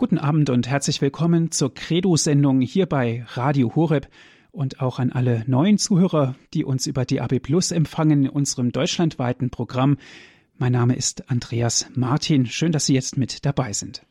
[0.00, 4.08] Guten Abend und herzlich willkommen zur Credo-Sendung hier bei Radio Horeb
[4.50, 9.50] und auch an alle neuen Zuhörer, die uns über DAB Plus empfangen in unserem deutschlandweiten
[9.50, 9.98] Programm.
[10.56, 12.46] Mein Name ist Andreas Martin.
[12.46, 14.06] Schön, dass Sie jetzt mit dabei sind.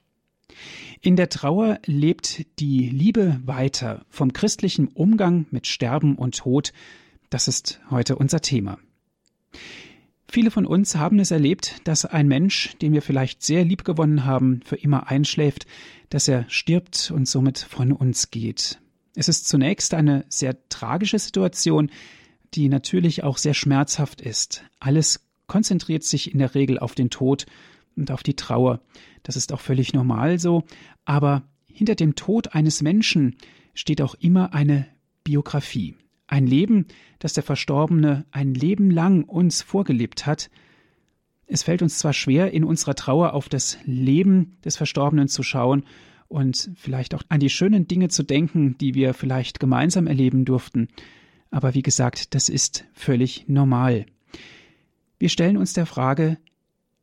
[1.02, 6.72] In der Trauer lebt die Liebe weiter vom christlichen Umgang mit Sterben und Tod.
[7.32, 8.78] Das ist heute unser Thema.
[10.32, 14.26] Viele von uns haben es erlebt, dass ein Mensch, den wir vielleicht sehr lieb gewonnen
[14.26, 15.66] haben, für immer einschläft,
[16.10, 18.80] dass er stirbt und somit von uns geht.
[19.16, 21.90] Es ist zunächst eine sehr tragische Situation,
[22.54, 24.64] die natürlich auch sehr schmerzhaft ist.
[24.80, 27.48] Alles konzentriert sich in der Regel auf den Tod
[27.96, 28.82] und auf die Trauer.
[29.24, 30.64] Das ist auch völlig normal so.
[31.06, 33.36] Aber hinter dem Tod eines Menschen
[33.74, 34.86] steht auch immer eine
[35.24, 35.96] Biografie.
[36.30, 36.86] Ein Leben,
[37.18, 40.52] das der Verstorbene ein Leben lang uns vorgelebt hat.
[41.48, 45.86] Es fällt uns zwar schwer, in unserer Trauer auf das Leben des Verstorbenen zu schauen
[46.28, 50.88] und vielleicht auch an die schönen Dinge zu denken, die wir vielleicht gemeinsam erleben durften,
[51.50, 54.06] aber wie gesagt, das ist völlig normal.
[55.18, 56.38] Wir stellen uns der Frage,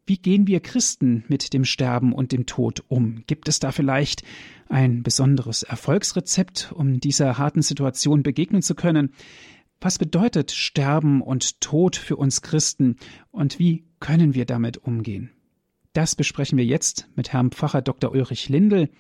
[0.07, 3.25] wie gehen wir Christen mit dem Sterben und dem Tod um?
[3.27, 4.23] Gibt es da vielleicht
[4.69, 9.13] ein besonderes Erfolgsrezept, um dieser harten Situation begegnen zu können?
[9.81, 12.97] Was bedeutet Sterben und Tod für uns Christen
[13.31, 15.31] und wie können wir damit umgehen?
[15.93, 18.13] Das besprechen wir jetzt mit Herrn Pfarrer Dr.
[18.13, 18.91] Ulrich Lindel.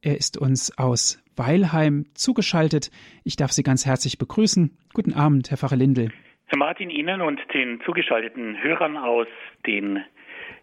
[0.00, 2.90] Er ist uns aus Weilheim zugeschaltet.
[3.22, 4.76] Ich darf Sie ganz herzlich begrüßen.
[4.92, 6.10] Guten Abend, Herr Pfarrer Lindel.
[6.46, 9.28] Herr Martin, Ihnen und den zugeschalteten Hörern aus
[9.66, 10.00] den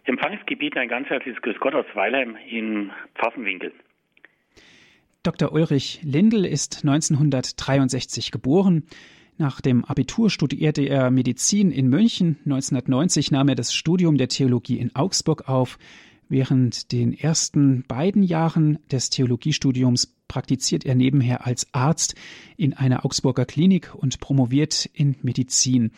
[0.10, 3.72] Empfangsgebieten ein ganz herzliches Grüß Gott aus Weilheim in Pfaffenwinkel.
[5.22, 5.52] Dr.
[5.52, 8.88] Ulrich Lindl ist 1963 geboren.
[9.38, 12.38] Nach dem Abitur studierte er Medizin in München.
[12.46, 15.78] 1990 nahm er das Studium der Theologie in Augsburg auf.
[16.28, 22.16] Während den ersten beiden Jahren des Theologiestudiums praktiziert er nebenher als Arzt
[22.58, 25.92] in einer Augsburger Klinik und promoviert in Medizin.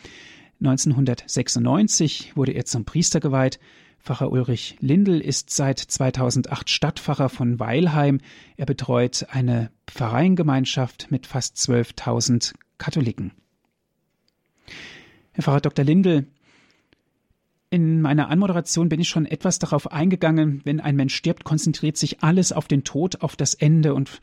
[0.60, 3.58] 1996 wurde er zum Priester geweiht.
[4.02, 8.20] Pfarrer Ulrich Lindl ist seit 2008 Stadtpfarrer von Weilheim.
[8.56, 13.32] Er betreut eine Pfarreiengemeinschaft mit fast 12.000 Katholiken.
[15.32, 15.84] Herr Pfarrer Dr.
[15.84, 16.26] Lindl,
[17.70, 22.22] in meiner Anmoderation bin ich schon etwas darauf eingegangen, wenn ein Mensch stirbt, konzentriert sich
[22.22, 24.20] alles auf den Tod, auf das Ende und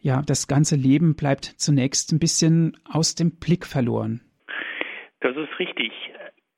[0.00, 4.20] ja, das ganze Leben bleibt zunächst ein bisschen aus dem Blick verloren.
[5.20, 5.92] Das ist richtig.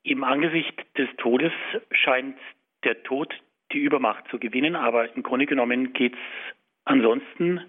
[0.03, 1.53] Im Angesicht des Todes
[1.93, 2.37] scheint
[2.85, 3.35] der Tod
[3.73, 7.61] die Übermacht zu gewinnen, aber im Grunde genommen geht es ansonsten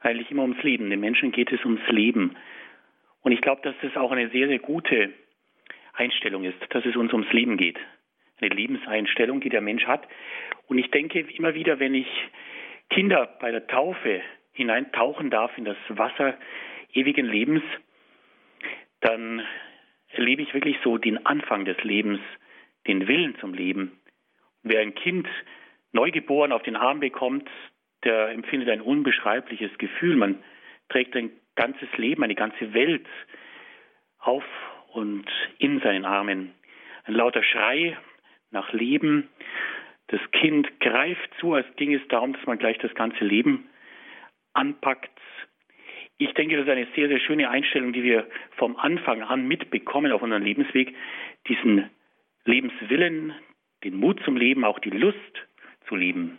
[0.00, 0.90] eigentlich immer ums Leben.
[0.90, 2.36] Den Menschen geht es ums Leben.
[3.22, 5.12] Und ich glaube, dass das auch eine sehr, sehr gute
[5.94, 7.78] Einstellung ist, dass es uns ums Leben geht.
[8.40, 10.06] Eine Lebenseinstellung, die der Mensch hat.
[10.66, 12.08] Und ich denke immer wieder, wenn ich
[12.90, 14.20] Kinder bei der Taufe
[14.52, 16.36] hineintauchen darf in das Wasser
[16.92, 17.62] ewigen Lebens,
[19.00, 19.42] dann
[20.08, 22.20] erlebe ich wirklich so den Anfang des Lebens,
[22.86, 23.98] den Willen zum Leben.
[24.64, 25.28] Wer ein Kind
[25.92, 27.48] neugeboren auf den Arm bekommt,
[28.02, 30.16] der empfindet ein unbeschreibliches Gefühl.
[30.16, 30.42] Man
[30.88, 33.06] trägt ein ganzes Leben, eine ganze Welt
[34.18, 34.44] auf
[34.92, 35.26] und
[35.58, 36.54] in seinen Armen.
[37.04, 37.96] Ein lauter Schrei
[38.50, 39.28] nach Leben.
[40.08, 43.68] Das Kind greift zu, als ging es darum, dass man gleich das ganze Leben
[44.54, 45.10] anpackt.
[46.16, 50.12] Ich denke, das ist eine sehr, sehr schöne Einstellung, die wir vom Anfang an mitbekommen
[50.12, 50.94] auf unserem Lebensweg.
[51.48, 51.90] Diesen
[52.44, 53.34] Lebenswillen,
[53.84, 55.18] den Mut zum Leben, auch die Lust
[55.88, 56.38] zu leben.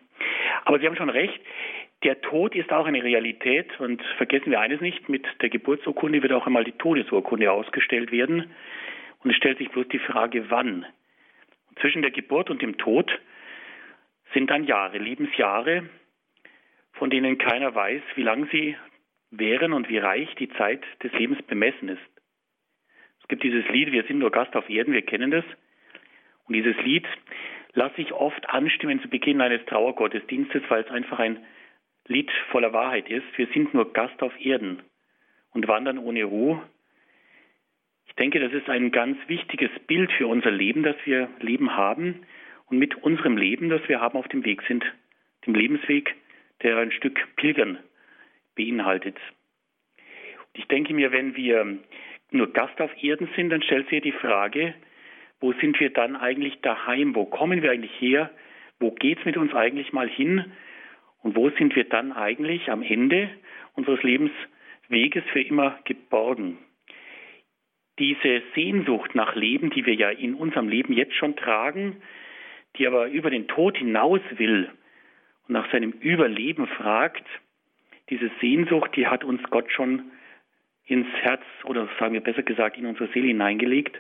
[0.66, 1.39] Aber Sie haben schon recht,
[2.03, 6.33] der Tod ist auch eine Realität und vergessen wir eines nicht, mit der Geburtsurkunde wird
[6.33, 8.51] auch einmal die Todesurkunde ausgestellt werden
[9.23, 10.85] und es stellt sich bloß die Frage, wann.
[11.69, 13.11] Und zwischen der Geburt und dem Tod
[14.33, 15.89] sind dann Jahre, Lebensjahre,
[16.94, 18.75] von denen keiner weiß, wie lang sie
[19.31, 22.01] wären und wie reich die Zeit des Lebens bemessen ist.
[23.22, 25.45] Es gibt dieses Lied, wir sind nur Gast auf Erden, wir kennen das.
[26.47, 27.06] Und dieses Lied
[27.73, 31.45] lasse ich oft anstimmen zu Beginn eines Trauergottesdienstes, weil es einfach ein
[32.07, 33.25] Lied voller Wahrheit ist.
[33.36, 34.81] Wir sind nur Gast auf Erden
[35.51, 36.62] und wandern ohne Ruhe.
[38.07, 42.21] Ich denke, das ist ein ganz wichtiges Bild für unser Leben, das wir Leben haben
[42.68, 44.86] und mit unserem Leben, das wir haben, auf dem Weg sind,
[45.45, 46.15] dem Lebensweg,
[46.62, 47.80] der ein Stück Pilgern
[48.56, 49.18] beinhaltet.
[49.98, 51.77] Und ich denke mir, wenn wir
[52.31, 54.75] nur Gast auf Erden sind, dann stellt sich die Frage,
[55.40, 57.16] wo sind wir dann eigentlich daheim?
[57.16, 58.32] Wo kommen wir eigentlich her?
[58.80, 60.46] Wo geht es mit uns eigentlich mal hin?
[61.22, 63.30] Und wo sind wir dann eigentlich am Ende
[63.74, 66.58] unseres Lebensweges für immer geborgen?
[67.98, 72.02] Diese Sehnsucht nach Leben, die wir ja in unserem Leben jetzt schon tragen,
[72.78, 74.70] die aber über den Tod hinaus will
[75.48, 77.26] und nach seinem Überleben fragt,
[78.10, 80.12] diese Sehnsucht, die hat uns Gott schon
[80.86, 84.00] ins Herz oder sagen wir besser gesagt in unsere Seele hineingelegt.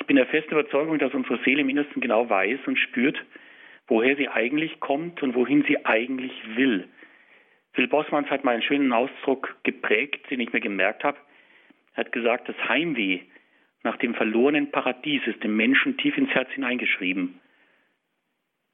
[0.00, 3.22] Ich bin der festen Überzeugung, dass unsere Seele im Innersten genau weiß und spürt,
[3.86, 6.88] woher sie eigentlich kommt und wohin sie eigentlich will.
[7.72, 11.18] Phil Bossmanns hat mal einen schönen Ausdruck geprägt, den ich mir gemerkt habe.
[11.94, 13.20] Er hat gesagt, das Heimweh
[13.82, 17.38] nach dem verlorenen Paradies ist dem Menschen tief ins Herz hineingeschrieben.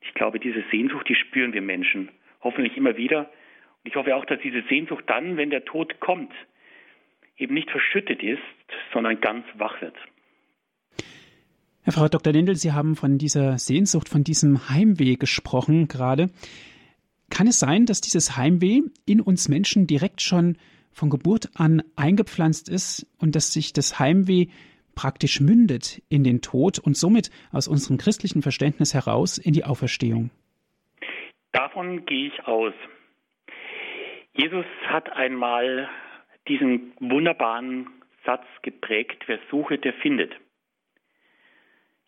[0.01, 2.09] Ich glaube, diese Sehnsucht, die spüren wir Menschen.
[2.41, 3.21] Hoffentlich immer wieder.
[3.85, 6.33] Und ich hoffe auch, dass diese Sehnsucht dann, wenn der Tod kommt,
[7.37, 8.41] eben nicht verschüttet ist,
[8.93, 9.97] sondern ganz wach wird.
[11.87, 12.33] Herr Frau Dr.
[12.33, 16.31] Lindel, Sie haben von dieser Sehnsucht, von diesem Heimweh gesprochen gerade.
[17.31, 20.59] Kann es sein, dass dieses Heimweh in uns Menschen direkt schon
[20.91, 24.47] von Geburt an eingepflanzt ist und dass sich das Heimweh
[24.97, 30.31] praktisch mündet in den Tod und somit aus unserem christlichen Verständnis heraus in die Auferstehung?
[31.53, 32.75] Davon gehe ich aus.
[34.33, 35.89] Jesus hat einmal
[36.49, 37.87] diesen wunderbaren
[38.25, 40.33] Satz geprägt, wer suche, der findet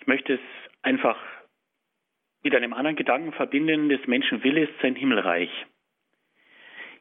[0.08, 0.40] möchte es
[0.82, 1.19] einfach
[2.43, 5.50] mit einem anderen Gedanken verbinden, des Menschen Wille ist sein Himmelreich.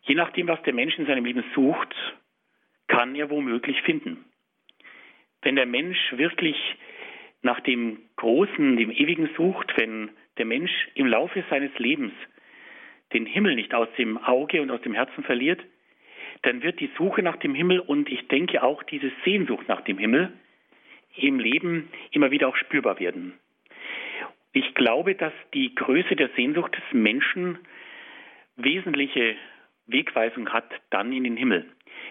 [0.01, 1.95] Je nachdem, was der Mensch in seinem Leben sucht,
[2.87, 4.25] kann er womöglich finden.
[5.41, 6.57] Wenn der Mensch wirklich
[7.41, 12.13] nach dem Großen, dem Ewigen sucht, wenn der Mensch im Laufe seines Lebens
[13.13, 15.61] den Himmel nicht aus dem Auge und aus dem Herzen verliert,
[16.41, 19.97] dann wird die Suche nach dem Himmel und ich denke auch diese Sehnsucht nach dem
[19.97, 20.33] Himmel
[21.17, 23.33] im Leben immer wieder auch spürbar werden.
[24.53, 27.59] Ich glaube, dass die Größe der Sehnsucht des Menschen
[28.55, 29.35] wesentliche
[29.85, 31.65] Wegweisung hat dann in den Himmel.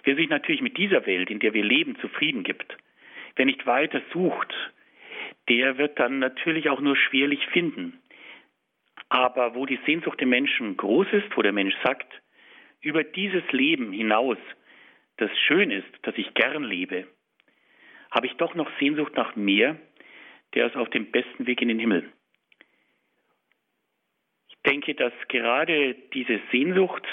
[0.04, 2.76] Wer sich natürlich mit dieser Welt, in der wir leben, zufrieden gibt,
[3.34, 4.54] wer nicht weiter sucht,
[5.48, 8.00] der wird dann natürlich auch nur schwerlich finden.
[9.08, 12.06] Aber wo die Sehnsucht der Menschen groß ist, wo der Mensch sagt,
[12.80, 14.38] über dieses Leben hinaus,
[15.16, 17.06] das schön ist, das ich gern lebe,
[18.16, 19.76] habe ich doch noch Sehnsucht nach mehr,
[20.54, 22.10] der ist auf dem besten Weg in den Himmel.
[24.48, 27.06] Ich denke, dass gerade diese Sehnsucht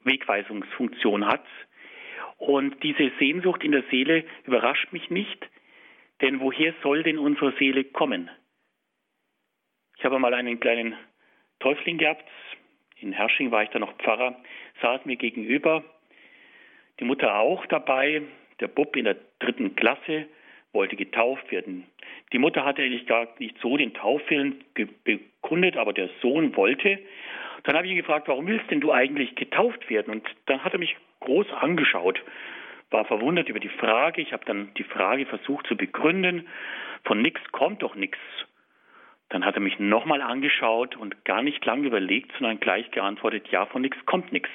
[0.00, 1.46] Wegweisungsfunktion hat
[2.38, 5.48] und diese Sehnsucht in der Seele überrascht mich nicht,
[6.22, 8.28] denn woher soll denn unsere Seele kommen?
[9.96, 10.96] Ich habe mal einen kleinen
[11.60, 12.28] Täufling gehabt,
[12.96, 14.42] in Hersching war ich da noch Pfarrer,
[14.80, 15.84] saß mir gegenüber,
[16.98, 18.22] die Mutter auch dabei,
[18.62, 20.26] der Bub in der dritten Klasse
[20.72, 21.86] wollte getauft werden.
[22.32, 24.64] Die Mutter hatte eigentlich gar nicht so den Taufwillen
[25.04, 26.98] bekundet, aber der Sohn wollte.
[27.64, 30.14] Dann habe ich ihn gefragt, warum willst denn du eigentlich getauft werden?
[30.14, 32.20] Und dann hat er mich groß angeschaut,
[32.90, 34.22] war verwundert über die Frage.
[34.22, 36.48] Ich habe dann die Frage versucht zu begründen.
[37.04, 38.18] Von nichts kommt doch nichts.
[39.28, 43.66] Dann hat er mich nochmal angeschaut und gar nicht lange überlegt, sondern gleich geantwortet, ja,
[43.66, 44.50] von nichts kommt nichts.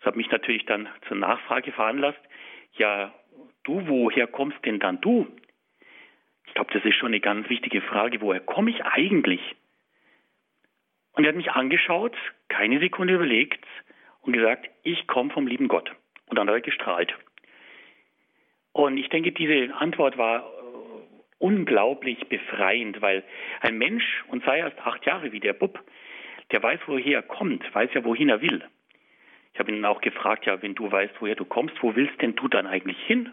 [0.00, 2.20] Das hat mich natürlich dann zur Nachfrage veranlasst,
[2.74, 3.12] ja,
[3.64, 5.26] du, woher kommst denn dann du?
[6.46, 8.20] Ich glaube, das ist schon eine ganz wichtige Frage.
[8.20, 9.40] Woher komme ich eigentlich?
[11.12, 12.16] Und er hat mich angeschaut,
[12.48, 13.64] keine Sekunde überlegt
[14.22, 15.90] und gesagt, ich komme vom lieben Gott.
[16.26, 17.14] Und dann hat er gestrahlt.
[18.72, 20.42] Und ich denke, diese Antwort war äh,
[21.38, 23.22] unglaublich befreiend, weil
[23.60, 25.78] ein Mensch, und sei erst acht Jahre wie der Bub,
[26.50, 28.64] der weiß, woher er kommt, weiß ja, wohin er will.
[29.52, 32.34] Ich habe ihn auch gefragt, ja, wenn du weißt, woher du kommst, wo willst denn
[32.36, 33.30] du dann eigentlich hin?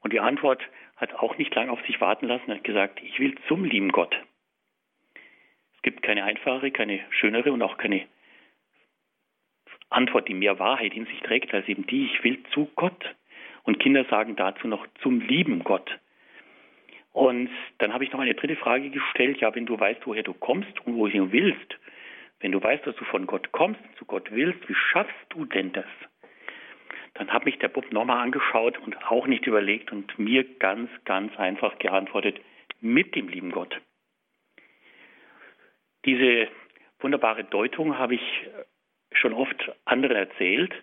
[0.00, 0.62] Und die Antwort
[0.96, 2.50] hat auch nicht lange auf sich warten lassen.
[2.50, 4.16] Er hat gesagt, ich will zum lieben Gott.
[5.76, 8.06] Es gibt keine einfache, keine schönere und auch keine
[9.90, 13.14] Antwort, die mehr Wahrheit in sich trägt, als eben die, ich will zu Gott.
[13.64, 15.90] Und Kinder sagen dazu noch zum lieben Gott.
[17.12, 17.48] Und
[17.78, 20.84] dann habe ich noch eine dritte Frage gestellt, ja, wenn du weißt, woher du kommst
[20.84, 21.78] und wohin willst,
[22.44, 25.72] wenn du weißt, dass du von Gott kommst, zu Gott willst, wie schaffst du denn
[25.72, 25.86] das?
[27.14, 31.34] Dann hat mich der Bub nochmal angeschaut und auch nicht überlegt und mir ganz, ganz
[31.38, 32.38] einfach geantwortet,
[32.82, 33.80] mit dem lieben Gott.
[36.04, 36.48] Diese
[37.00, 38.46] wunderbare Deutung habe ich
[39.12, 40.74] schon oft anderen erzählt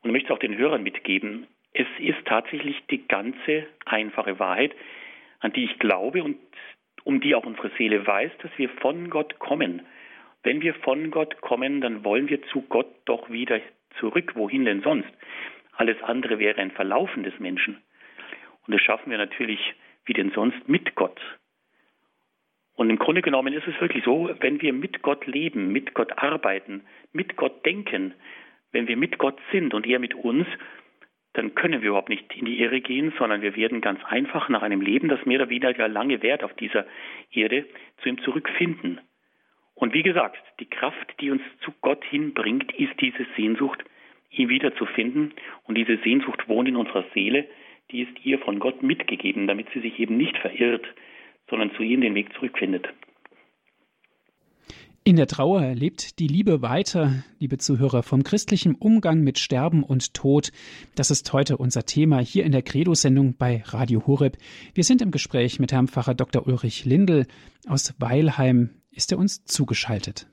[0.00, 1.46] und möchte es auch den Hörern mitgeben.
[1.74, 4.74] Es ist tatsächlich die ganze einfache Wahrheit,
[5.40, 6.38] an die ich glaube und
[7.04, 9.82] um die auch unsere Seele weiß, dass wir von Gott kommen.
[10.42, 13.60] Wenn wir von Gott kommen, dann wollen wir zu Gott doch wieder
[14.00, 14.32] zurück.
[14.34, 15.08] Wohin denn sonst?
[15.74, 17.80] Alles andere wäre ein Verlaufen des Menschen.
[18.66, 21.20] Und das schaffen wir natürlich wie denn sonst mit Gott.
[22.74, 26.18] Und im Grunde genommen ist es wirklich so, wenn wir mit Gott leben, mit Gott
[26.18, 26.82] arbeiten,
[27.12, 28.14] mit Gott denken,
[28.72, 30.46] wenn wir mit Gott sind und er mit uns,
[31.34, 34.62] dann können wir überhaupt nicht in die Irre gehen, sondern wir werden ganz einfach nach
[34.62, 36.86] einem Leben, das mehr oder weniger lange währt auf dieser
[37.30, 37.66] Erde,
[37.98, 39.00] zu ihm zurückfinden.
[39.74, 43.82] Und wie gesagt, die Kraft, die uns zu Gott hinbringt, ist diese Sehnsucht,
[44.30, 45.34] ihn wiederzufinden.
[45.64, 47.46] Und diese Sehnsucht wohnt in unserer Seele,
[47.90, 50.86] die ist ihr von Gott mitgegeben, damit sie sich eben nicht verirrt,
[51.50, 52.88] sondern zu ihm den Weg zurückfindet.
[55.04, 60.14] In der Trauer lebt die Liebe weiter, liebe Zuhörer, vom christlichen Umgang mit Sterben und
[60.14, 60.52] Tod.
[60.94, 64.36] Das ist heute unser Thema hier in der Credo-Sendung bei Radio Horeb.
[64.74, 66.46] Wir sind im Gespräch mit Herrn Pfarrer Dr.
[66.46, 67.26] Ulrich Lindel
[67.66, 68.81] aus Weilheim.
[68.94, 70.28] Ist er uns zugeschaltet?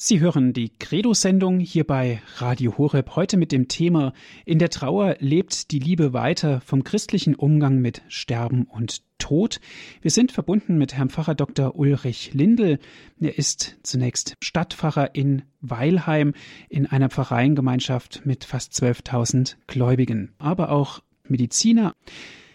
[0.00, 4.14] Sie hören die Credo-Sendung hier bei Radio Horeb heute mit dem Thema
[4.46, 9.60] In der Trauer lebt die Liebe weiter vom christlichen Umgang mit Sterben und Tod.
[10.00, 11.76] Wir sind verbunden mit Herrn Pfarrer Dr.
[11.76, 12.78] Ulrich Lindel.
[13.20, 16.34] Er ist zunächst Stadtpfarrer in Weilheim
[16.68, 21.94] in einer Pfarreiengemeinschaft mit fast 12.000 Gläubigen, aber auch Mediziner.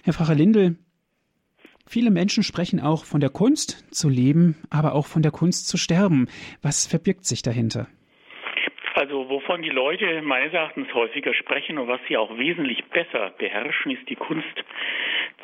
[0.03, 0.77] Herr Pfarrer Lindel,
[1.86, 5.77] Viele Menschen sprechen auch von der Kunst zu leben, aber auch von der Kunst zu
[5.77, 6.27] sterben.
[6.62, 7.88] Was verbirgt sich dahinter?
[8.96, 13.91] Also wovon die Leute meines Erachtens häufiger sprechen und was sie auch wesentlich besser beherrschen,
[13.91, 14.63] ist die Kunst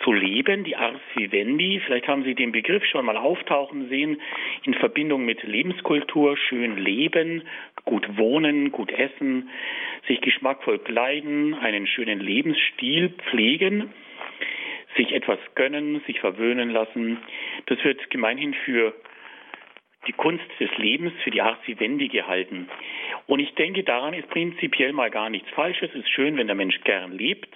[0.03, 1.81] zu leben, die Ars Vivendi.
[1.85, 4.21] Vielleicht haben Sie den Begriff schon mal auftauchen sehen
[4.63, 7.43] in Verbindung mit Lebenskultur, schön leben,
[7.85, 9.49] gut wohnen, gut essen,
[10.07, 13.93] sich geschmackvoll kleiden, einen schönen Lebensstil pflegen
[14.97, 17.19] sich etwas gönnen, sich verwöhnen lassen.
[17.67, 18.93] Das wird gemeinhin für
[20.07, 22.67] die Kunst des Lebens, für die Ars Vivendi gehalten.
[23.27, 25.89] Und ich denke, daran ist prinzipiell mal gar nichts Falsches.
[25.91, 27.49] Es ist schön, wenn der Mensch gern lebt.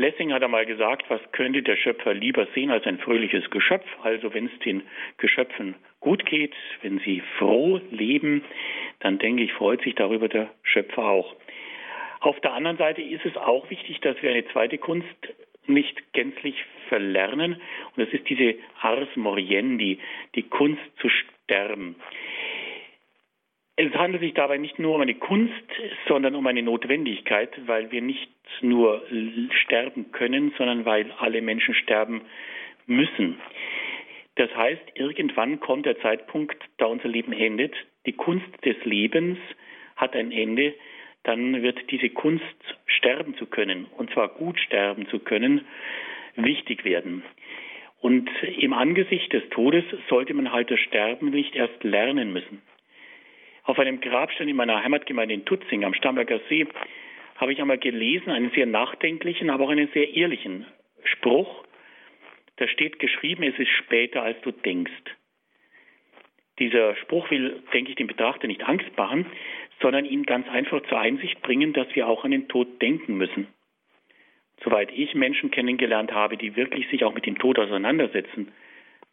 [0.00, 3.84] Lessing hat einmal gesagt, was könnte der Schöpfer lieber sehen als ein fröhliches Geschöpf?
[4.02, 4.80] Also wenn es den
[5.18, 8.42] Geschöpfen gut geht, wenn sie froh leben,
[9.00, 11.36] dann denke ich, freut sich darüber der Schöpfer auch.
[12.20, 15.06] Auf der anderen Seite ist es auch wichtig, dass wir eine zweite Kunst
[15.66, 16.54] nicht gänzlich
[16.88, 17.60] verlernen.
[17.94, 19.98] Und das ist diese Ars Moriendi,
[20.34, 21.96] die Kunst zu sterben.
[23.82, 25.54] Es handelt sich dabei nicht nur um eine Kunst,
[26.06, 29.02] sondern um eine Notwendigkeit, weil wir nicht nur
[29.62, 32.20] sterben können, sondern weil alle Menschen sterben
[32.86, 33.40] müssen.
[34.34, 37.74] Das heißt, irgendwann kommt der Zeitpunkt, da unser Leben endet.
[38.04, 39.38] Die Kunst des Lebens
[39.96, 40.74] hat ein Ende
[41.22, 42.44] dann wird diese Kunst
[42.86, 45.66] sterben zu können, und zwar gut sterben zu können,
[46.36, 47.22] wichtig werden.
[48.00, 52.62] Und im Angesicht des Todes sollte man halt das Sterben nicht erst lernen müssen.
[53.70, 56.66] Auf einem Grabstein in meiner Heimatgemeinde in Tutzing am Starnberger See
[57.36, 60.66] habe ich einmal gelesen, einen sehr nachdenklichen, aber auch einen sehr ehrlichen
[61.04, 61.62] Spruch.
[62.56, 64.90] Da steht geschrieben, es ist später, als du denkst.
[66.58, 69.26] Dieser Spruch will, denke ich, dem Betrachter nicht Angst machen,
[69.80, 73.46] sondern ihn ganz einfach zur Einsicht bringen, dass wir auch an den Tod denken müssen.
[74.64, 78.50] Soweit ich Menschen kennengelernt habe, die wirklich sich auch mit dem Tod auseinandersetzen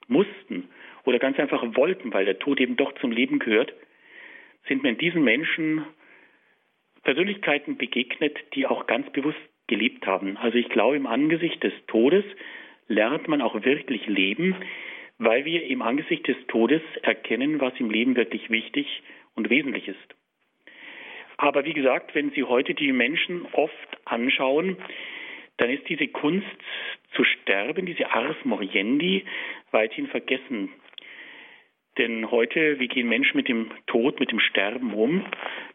[0.07, 0.67] mussten
[1.05, 3.71] oder ganz einfach wollten, weil der Tod eben doch zum Leben gehört,
[4.67, 5.85] sind mir in diesen Menschen
[7.03, 10.37] Persönlichkeiten begegnet, die auch ganz bewusst gelebt haben.
[10.37, 12.23] Also ich glaube, im Angesicht des Todes
[12.87, 14.55] lernt man auch wirklich leben,
[15.17, 19.03] weil wir im Angesicht des Todes erkennen, was im Leben wirklich wichtig
[19.35, 20.15] und wesentlich ist.
[21.37, 24.77] Aber wie gesagt, wenn Sie heute die Menschen oft anschauen,
[25.57, 26.47] dann ist diese Kunst
[27.13, 29.23] zu sterben, diese Ars Moriendi,
[29.71, 30.69] weithin vergessen.
[31.97, 35.25] Denn heute, wie gehen Menschen mit dem Tod, mit dem Sterben um?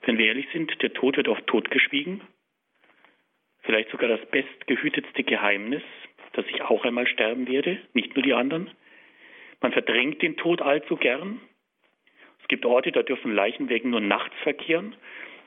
[0.02, 2.20] Wenn wir ehrlich sind, der Tod wird oft totgeschwiegen.
[3.62, 5.82] Vielleicht sogar das bestgehütetste Geheimnis,
[6.32, 8.70] dass ich auch einmal sterben werde, nicht nur die anderen.
[9.60, 11.40] Man verdrängt den Tod allzu gern.
[12.40, 14.96] Es gibt Orte, da dürfen Leichenwägen nur nachts verkehren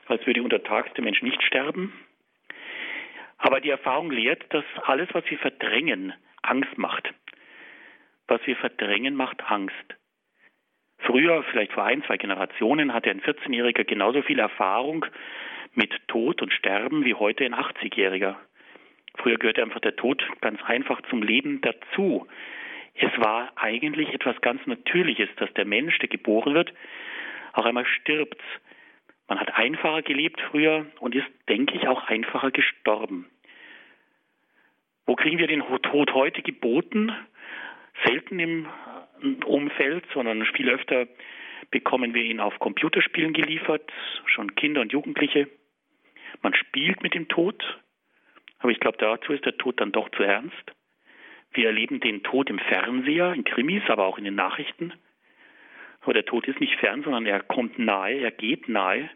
[0.06, 1.92] als würde untertags der Mensch nicht sterben.
[3.38, 7.12] Aber die Erfahrung lehrt, dass alles, was wir verdrängen, Angst macht.
[8.28, 9.96] Was wir verdrängen, macht Angst.
[10.98, 15.06] Früher, vielleicht vor ein, zwei Generationen, hatte ein 14-Jähriger genauso viel Erfahrung
[15.74, 18.36] mit Tod und Sterben wie heute ein 80-Jähriger.
[19.18, 22.26] Früher gehörte einfach der Tod ganz einfach zum Leben dazu.
[22.94, 26.72] Es war eigentlich etwas ganz Natürliches, dass der Mensch, der geboren wird,
[27.52, 28.40] auch einmal stirbt.
[29.28, 33.26] Man hat einfacher gelebt früher und ist, denke ich, auch einfacher gestorben.
[35.04, 37.12] Wo kriegen wir den Tod heute geboten?
[38.04, 38.68] Selten im
[39.44, 41.06] Umfeld, sondern viel öfter
[41.70, 43.90] bekommen wir ihn auf Computerspielen geliefert,
[44.26, 45.48] schon Kinder und Jugendliche.
[46.42, 47.62] Man spielt mit dem Tod,
[48.58, 50.72] aber ich glaube, dazu ist der Tod dann doch zu ernst.
[51.52, 54.92] Wir erleben den Tod im Fernseher, in Krimis, aber auch in den Nachrichten.
[56.02, 59.10] Aber der Tod ist nicht fern, sondern er kommt nahe, er geht nahe.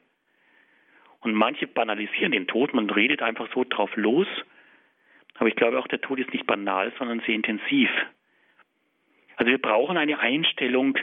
[1.21, 4.27] Und manche banalisieren den Tod, man redet einfach so drauf los.
[5.35, 7.91] Aber ich glaube auch, der Tod ist nicht banal, sondern sehr intensiv.
[9.41, 10.99] Also wir brauchen eine Einstellung,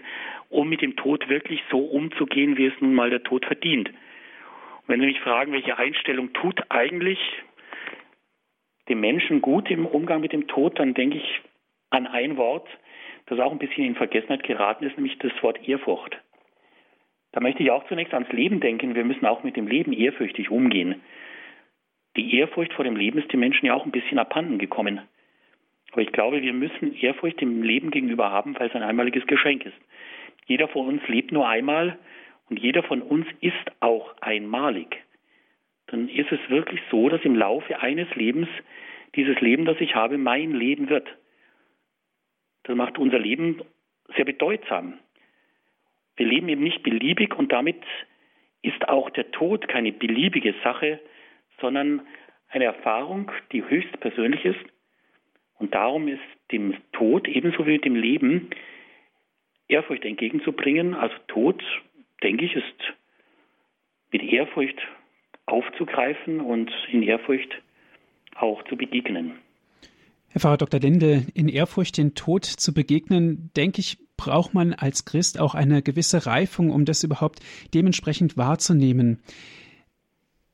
[0.49, 3.89] um mit dem Tod wirklich so umzugehen, wie es nun mal der Tod verdient.
[3.89, 3.95] Und
[4.85, 7.17] wenn Sie mich fragen, welche Einstellung tut eigentlich
[8.89, 11.41] dem Menschen gut im Umgang mit dem Tod, dann denke ich
[11.89, 12.67] an ein Wort,
[13.25, 16.15] das auch ein bisschen in Vergessenheit geraten ist, nämlich das Wort Ehrfurcht.
[17.31, 18.93] Da möchte ich auch zunächst ans Leben denken.
[18.93, 21.01] Wir müssen auch mit dem Leben ehrfürchtig umgehen.
[22.15, 25.01] Die Ehrfurcht vor dem Leben ist den Menschen ja auch ein bisschen abhanden gekommen.
[25.91, 29.65] Aber ich glaube, wir müssen Ehrfurcht dem Leben gegenüber haben, weil es ein einmaliges Geschenk
[29.65, 29.77] ist.
[30.45, 31.97] Jeder von uns lebt nur einmal
[32.49, 35.03] und jeder von uns ist auch einmalig.
[35.87, 38.49] Dann ist es wirklich so, dass im Laufe eines Lebens
[39.15, 41.07] dieses Leben, das ich habe, mein Leben wird.
[42.63, 43.61] Das macht unser Leben
[44.15, 44.99] sehr bedeutsam.
[46.17, 47.81] Wir leben eben nicht beliebig und damit
[48.61, 50.99] ist auch der Tod keine beliebige Sache,
[51.61, 52.01] sondern
[52.49, 54.59] eine Erfahrung, die höchst persönlich ist.
[55.59, 56.21] Und darum ist
[56.51, 58.49] dem Tod ebenso wie dem Leben
[59.67, 60.93] Ehrfurcht entgegenzubringen.
[60.93, 61.61] Also Tod,
[62.23, 62.93] denke ich, ist
[64.11, 64.77] mit Ehrfurcht
[65.45, 67.49] aufzugreifen und in Ehrfurcht
[68.35, 69.33] auch zu begegnen.
[70.29, 70.79] Herr Pfarrer Dr.
[70.79, 75.81] Linde, in Ehrfurcht den Tod zu begegnen, denke ich, braucht man als Christ auch eine
[75.81, 77.39] gewisse Reifung, um das überhaupt
[77.73, 79.21] dementsprechend wahrzunehmen.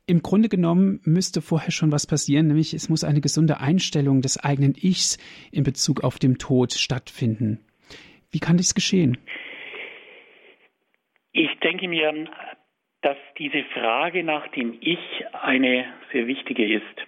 [0.06, 4.38] Im Grunde genommen müsste vorher schon was passieren, nämlich es muss eine gesunde Einstellung des
[4.38, 5.18] eigenen Ichs
[5.52, 7.66] in Bezug auf den Tod stattfinden.
[8.30, 9.18] Wie kann dies geschehen?
[11.32, 12.28] Ich denke mir,
[13.02, 15.00] dass diese Frage nach dem Ich
[15.32, 17.08] eine sehr wichtige ist.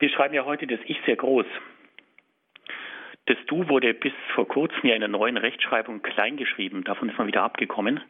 [0.00, 1.46] Wir schreiben ja heute das Ich sehr groß.
[3.24, 6.84] Das Du wurde bis vor kurzem ja in der neuen Rechtschreibung kleingeschrieben.
[6.84, 8.00] Davon ist man wieder abgekommen.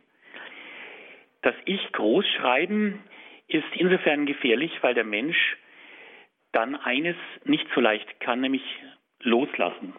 [1.42, 3.02] Das Ich groß schreiben
[3.46, 5.56] ist insofern gefährlich, weil der Mensch
[6.52, 8.62] dann eines nicht so leicht kann, nämlich
[9.20, 9.94] loslassen.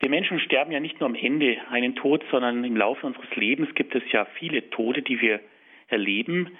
[0.00, 3.74] Wir Menschen sterben ja nicht nur am Ende einen Tod, sondern im Laufe unseres Lebens
[3.74, 5.40] gibt es ja viele Tode, die wir
[5.88, 6.50] erleben.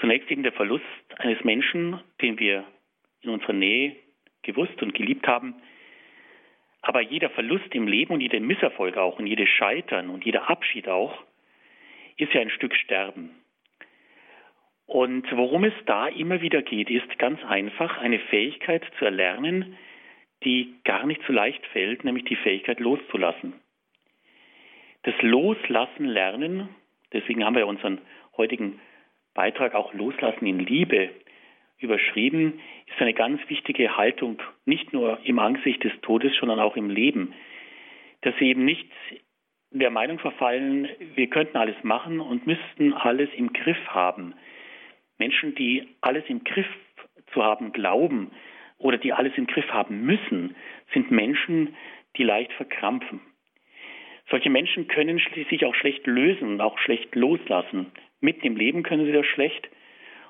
[0.00, 0.84] Zunächst eben der Verlust
[1.16, 2.64] eines Menschen, den wir
[3.22, 3.96] in unserer Nähe
[4.42, 5.54] gewusst und geliebt haben.
[6.82, 10.88] Aber jeder Verlust im Leben und jeder Misserfolg auch und jedes Scheitern und jeder Abschied
[10.88, 11.24] auch
[12.16, 13.30] ist ja ein Stück Sterben.
[14.86, 19.76] Und worum es da immer wieder geht, ist ganz einfach eine Fähigkeit zu erlernen,
[20.44, 23.54] die gar nicht so leicht fällt, nämlich die Fähigkeit loszulassen.
[25.02, 26.68] Das Loslassen lernen,
[27.12, 28.00] deswegen haben wir unseren
[28.36, 28.80] heutigen
[29.34, 31.10] Beitrag auch Loslassen in Liebe
[31.78, 36.90] überschrieben, ist eine ganz wichtige Haltung, nicht nur im Angesicht des Todes, sondern auch im
[36.90, 37.34] Leben.
[38.22, 38.90] Dass sie eben nicht
[39.70, 44.34] der Meinung verfallen, wir könnten alles machen und müssten alles im Griff haben.
[45.18, 46.66] Menschen, die alles im Griff
[47.32, 48.30] zu haben glauben
[48.78, 50.54] oder die alles im Griff haben müssen,
[50.92, 51.74] sind Menschen,
[52.16, 53.20] die leicht verkrampfen.
[54.30, 57.92] Solche Menschen können sich auch schlecht lösen und auch schlecht loslassen.
[58.20, 59.68] Mitten im Leben können sie das schlecht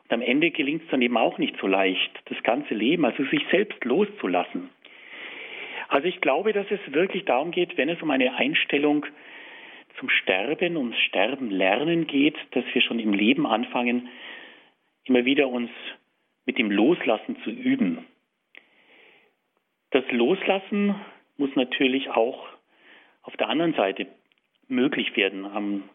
[0.05, 3.25] und am Ende gelingt es dann eben auch nicht so leicht, das ganze Leben, also
[3.25, 4.71] sich selbst loszulassen.
[5.89, 9.07] Also ich glaube, dass es wirklich darum geht, wenn es um eine Einstellung
[9.99, 14.09] zum Sterben, ums Sterben lernen geht, dass wir schon im Leben anfangen,
[15.05, 15.71] immer wieder uns
[16.45, 18.05] mit dem Loslassen zu üben.
[19.91, 20.95] Das Loslassen
[21.39, 22.47] muss natürlich auch
[23.23, 24.07] auf der anderen Seite
[24.69, 25.89] möglich werden, am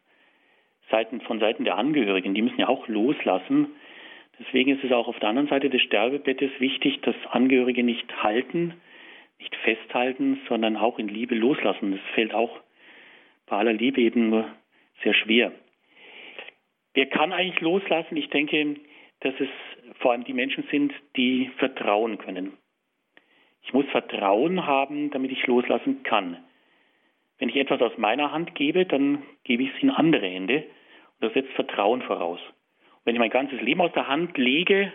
[0.90, 2.34] Seiten, von Seiten der Angehörigen.
[2.34, 3.68] Die müssen ja auch loslassen,
[4.40, 8.74] Deswegen ist es auch auf der anderen Seite des Sterbebettes wichtig, dass Angehörige nicht halten,
[9.42, 11.92] nicht festhalten, sondern auch in Liebe loslassen.
[11.92, 12.60] Das fällt auch
[13.48, 14.48] bei aller Liebe eben nur
[15.04, 15.52] sehr schwer.
[16.94, 18.16] Wer kann eigentlich loslassen?
[18.18, 18.76] Ich denke,
[19.22, 19.50] dass es
[20.00, 22.58] vor allem die Menschen sind, die vertrauen können.
[23.64, 26.38] Ich muss Vertrauen haben, damit ich loslassen kann.
[27.38, 30.58] Wenn ich etwas aus meiner Hand gebe, dann gebe ich es in andere Hände.
[30.58, 32.40] Und das setzt Vertrauen voraus.
[33.04, 34.92] Wenn ich mein ganzes Leben aus der Hand lege,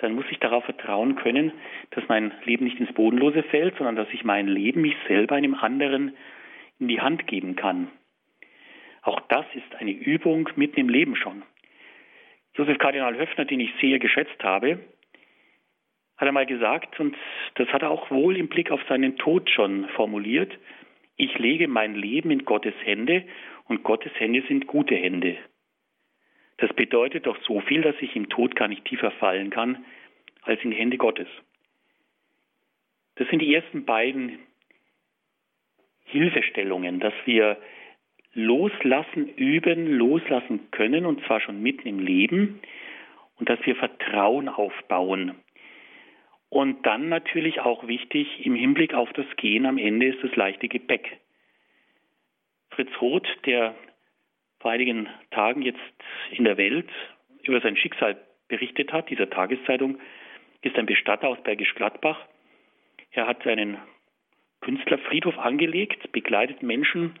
[0.00, 1.52] dann muss ich darauf vertrauen können,
[1.90, 5.54] dass mein Leben nicht ins Bodenlose fällt, sondern dass ich mein Leben, mich selber einem
[5.54, 6.16] anderen
[6.78, 7.88] in die Hand geben kann.
[9.02, 11.42] Auch das ist eine Übung mitten im Leben schon.
[12.54, 14.80] Josef Kardinal Höfner, den ich sehr geschätzt habe,
[16.16, 17.16] hat einmal gesagt, und
[17.54, 20.52] das hat er auch wohl im Blick auf seinen Tod schon formuliert,
[21.16, 23.24] ich lege mein Leben in Gottes Hände
[23.66, 25.36] und Gottes Hände sind gute Hände.
[26.60, 29.84] Das bedeutet doch so viel, dass ich im Tod gar nicht tiefer fallen kann
[30.42, 31.28] als in die Hände Gottes.
[33.16, 34.38] Das sind die ersten beiden
[36.04, 37.56] Hilfestellungen, dass wir
[38.34, 42.60] loslassen, üben, loslassen können, und zwar schon mitten im Leben,
[43.38, 45.34] und dass wir Vertrauen aufbauen.
[46.50, 50.68] Und dann natürlich auch wichtig im Hinblick auf das Gehen am Ende ist das leichte
[50.68, 51.18] Gepäck.
[52.70, 53.74] Fritz Roth, der
[54.58, 55.78] vor einigen Tagen jetzt
[56.32, 56.88] in der Welt
[57.42, 58.16] über sein Schicksal
[58.48, 59.98] berichtet hat, dieser Tageszeitung,
[60.62, 62.26] ist ein Bestatter aus Bergisch Gladbach.
[63.12, 63.78] Er hat seinen
[64.60, 67.14] Künstlerfriedhof angelegt, begleitet Menschen,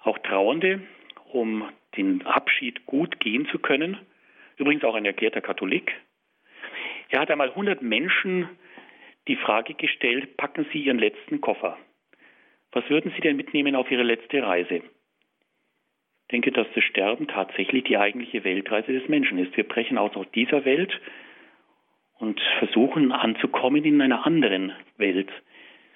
[0.00, 0.82] auch Trauernde,
[1.32, 3.98] um den Abschied gut gehen zu können.
[4.56, 5.92] Übrigens auch ein erklärter Katholik.
[7.08, 8.48] Er hat einmal 100 Menschen
[9.28, 11.78] die Frage gestellt, packen Sie Ihren letzten Koffer.
[12.72, 14.82] Was würden Sie denn mitnehmen auf Ihre letzte Reise?
[16.32, 19.56] Denke, dass das Sterben tatsächlich die eigentliche Weltreise des Menschen ist.
[19.56, 20.92] Wir brechen aus aus dieser Welt
[22.18, 25.30] und versuchen anzukommen in einer anderen Welt.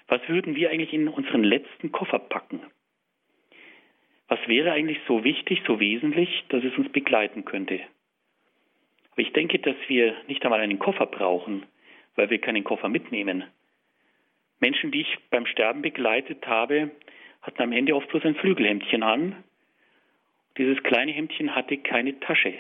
[0.07, 2.61] Was würden wir eigentlich in unseren letzten Koffer packen?
[4.29, 7.81] Was wäre eigentlich so wichtig, so wesentlich, dass es uns begleiten könnte?
[9.11, 11.65] Aber ich denke, dass wir nicht einmal einen Koffer brauchen,
[12.15, 13.45] weil wir keinen Koffer mitnehmen.
[14.61, 16.91] Menschen, die ich beim Sterben begleitet habe,
[17.43, 19.43] hatten am Ende oft bloß ein Flügelhemdchen an.
[20.59, 22.55] Dieses kleine Hemdchen hatte keine Tasche.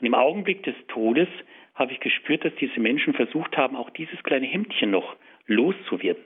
[0.00, 1.28] Und im Augenblick des Todes
[1.74, 6.24] habe ich gespürt, dass diese Menschen versucht haben, auch dieses kleine Hemdchen noch loszuwerden.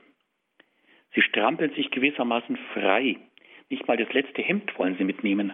[1.15, 3.17] Sie strampeln sich gewissermaßen frei.
[3.71, 5.53] Nicht mal das letzte Hemd wollen sie mitnehmen.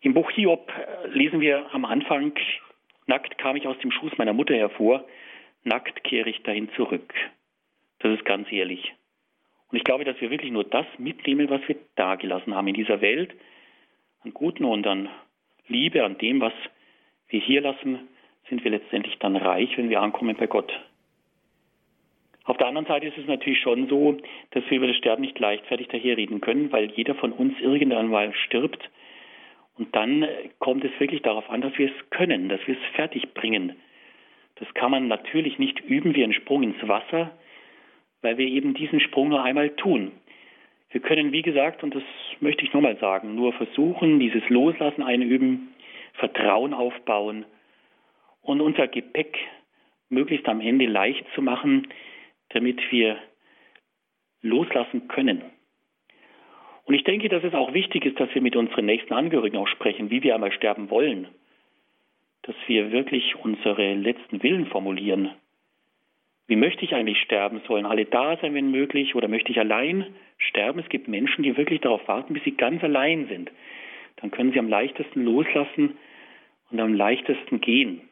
[0.00, 2.32] Im Buch Hiob äh, lesen wir am Anfang,
[3.06, 5.06] nackt kam ich aus dem Schoß meiner Mutter hervor,
[5.64, 7.14] nackt kehre ich dahin zurück.
[8.00, 8.92] Das ist ganz ehrlich.
[9.72, 13.00] Und ich glaube, dass wir wirklich nur das mitnehmen, was wir dagelassen haben in dieser
[13.00, 13.34] Welt,
[14.22, 15.08] an Guten und an
[15.66, 16.52] Liebe, an dem, was
[17.28, 18.00] wir hier lassen,
[18.50, 20.70] sind wir letztendlich dann reich, wenn wir ankommen bei Gott.
[22.44, 24.18] Auf der anderen Seite ist es natürlich schon so,
[24.50, 28.34] dass wir über das Sterben nicht leichtfertig daherreden können, weil jeder von uns irgendwann mal
[28.34, 28.90] stirbt.
[29.78, 30.26] Und dann
[30.58, 33.76] kommt es wirklich darauf an, dass wir es können, dass wir es fertig bringen.
[34.56, 37.30] Das kann man natürlich nicht üben wie ein Sprung ins Wasser,
[38.22, 40.12] weil wir eben diesen Sprung nur einmal tun.
[40.90, 42.02] Wir können, wie gesagt, und das
[42.40, 45.74] möchte ich nochmal sagen, nur versuchen, dieses Loslassen einüben,
[46.14, 47.44] Vertrauen aufbauen
[48.42, 49.38] und unser Gepäck
[50.08, 51.88] möglichst am Ende leicht zu machen,
[52.50, 53.16] damit wir
[54.42, 55.42] loslassen können.
[56.84, 59.68] Und ich denke, dass es auch wichtig ist, dass wir mit unseren nächsten Angehörigen auch
[59.68, 61.28] sprechen, wie wir einmal sterben wollen.
[62.42, 65.30] Dass wir wirklich unsere letzten Willen formulieren.
[66.52, 67.62] Wie möchte ich eigentlich sterben?
[67.66, 69.14] Sollen alle da sein, wenn möglich?
[69.14, 70.80] Oder möchte ich allein sterben?
[70.80, 73.50] Es gibt Menschen, die wirklich darauf warten, bis sie ganz allein sind.
[74.16, 75.96] Dann können sie am leichtesten loslassen
[76.70, 78.02] und am leichtesten gehen.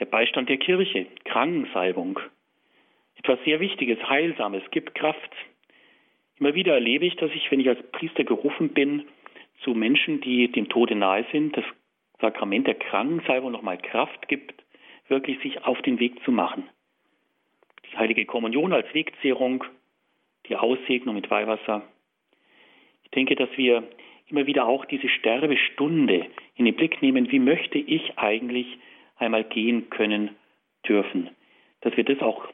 [0.00, 2.20] Der Beistand der Kirche, Krankensalbung,
[3.16, 5.32] etwas sehr Wichtiges, Heilsames, gibt Kraft.
[6.40, 9.04] Immer wieder erlebe ich, dass ich, wenn ich als Priester gerufen bin,
[9.62, 11.64] zu Menschen, die dem Tode nahe sind, das
[12.20, 14.62] Sakrament der Krankensalbung nochmal Kraft gibt,
[15.08, 16.68] wirklich sich auf den Weg zu machen.
[17.96, 19.64] Heilige Kommunion als Wegzehrung,
[20.48, 21.82] die Aussegnung mit Weihwasser.
[23.04, 23.84] Ich denke, dass wir
[24.28, 26.26] immer wieder auch diese Sterbestunde
[26.56, 28.66] in den Blick nehmen, wie möchte ich eigentlich
[29.16, 30.30] einmal gehen können
[30.88, 31.30] dürfen.
[31.82, 32.46] Dass wir das auch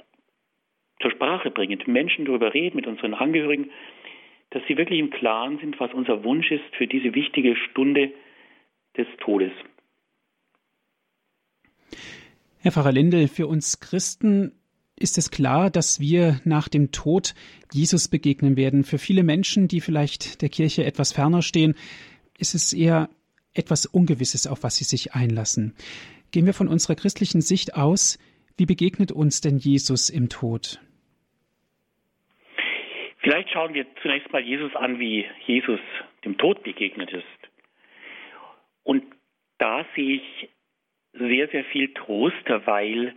[1.01, 3.71] zur Sprache bringen, mit Menschen darüber reden, mit unseren Angehörigen,
[4.51, 8.13] dass sie wirklich im Klaren sind, was unser Wunsch ist für diese wichtige Stunde
[8.97, 9.53] des Todes.
[12.61, 14.58] Herr Pfarrer Lindel, für uns Christen
[14.99, 17.35] ist es klar, dass wir nach dem Tod
[17.73, 18.85] Jesus begegnen werden.
[18.85, 21.75] Für viele Menschen, die vielleicht der Kirche etwas ferner stehen,
[22.39, 23.09] ist es eher
[23.55, 25.75] etwas Ungewisses, auf was sie sich einlassen.
[26.31, 28.19] Gehen wir von unserer christlichen Sicht aus,
[28.57, 30.81] wie begegnet uns denn Jesus im Tod?
[33.21, 35.81] Vielleicht schauen wir zunächst mal Jesus an, wie Jesus
[36.25, 37.25] dem Tod begegnet ist.
[38.85, 39.05] Und
[39.59, 40.49] da sehe ich
[41.13, 43.15] sehr, sehr viel Trost, weil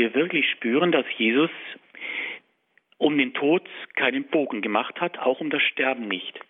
[0.00, 1.50] wir wirklich spüren, dass Jesus
[2.96, 6.40] um den Tod keinen Bogen gemacht hat, auch um das Sterben nicht.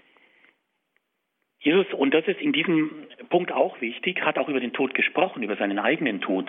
[1.59, 5.43] Jesus, und das ist in diesem Punkt auch wichtig, hat auch über den Tod gesprochen,
[5.43, 6.49] über seinen eigenen Tod.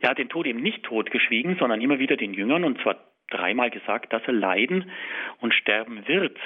[0.00, 2.96] Er hat den Tod eben nicht totgeschwiegen, sondern immer wieder den Jüngern, und zwar
[3.30, 4.90] dreimal gesagt, dass er leiden
[5.40, 6.36] und sterben wird.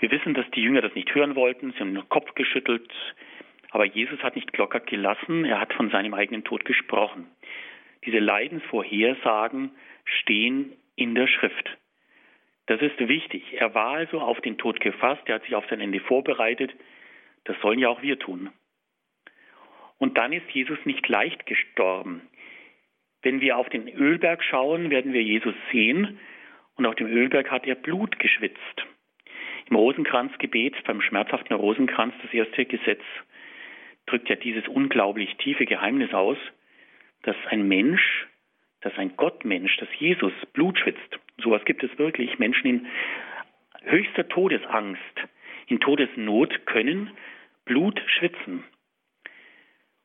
[0.00, 2.90] Wir wissen, dass die Jünger das nicht hören wollten, sie haben den Kopf geschüttelt,
[3.70, 7.26] aber Jesus hat nicht locker gelassen, er hat von seinem eigenen Tod gesprochen.
[8.04, 9.72] Diese Leidensvorhersagen
[10.04, 11.76] stehen in der Schrift.
[12.66, 13.42] Das ist wichtig.
[13.54, 16.72] Er war also auf den Tod gefasst, er hat sich auf sein Ende vorbereitet.
[17.44, 18.50] Das sollen ja auch wir tun.
[19.98, 22.22] Und dann ist Jesus nicht leicht gestorben.
[23.22, 26.18] Wenn wir auf den Ölberg schauen, werden wir Jesus sehen.
[26.76, 28.86] und auf dem Ölberg hat er Blut geschwitzt.
[29.68, 33.02] Im Rosenkranzgebet, beim schmerzhaften Rosenkranz, das erste Gesetz,
[34.06, 36.38] drückt ja dieses unglaublich tiefe Geheimnis aus,
[37.22, 38.26] dass ein Mensch,
[38.80, 41.18] dass ein Gottmensch, dass Jesus Blut schwitzt.
[41.42, 42.38] Sowas gibt es wirklich.
[42.38, 42.86] Menschen in
[43.82, 45.00] höchster Todesangst,
[45.66, 47.10] in Todesnot können
[47.64, 48.64] Blut schwitzen.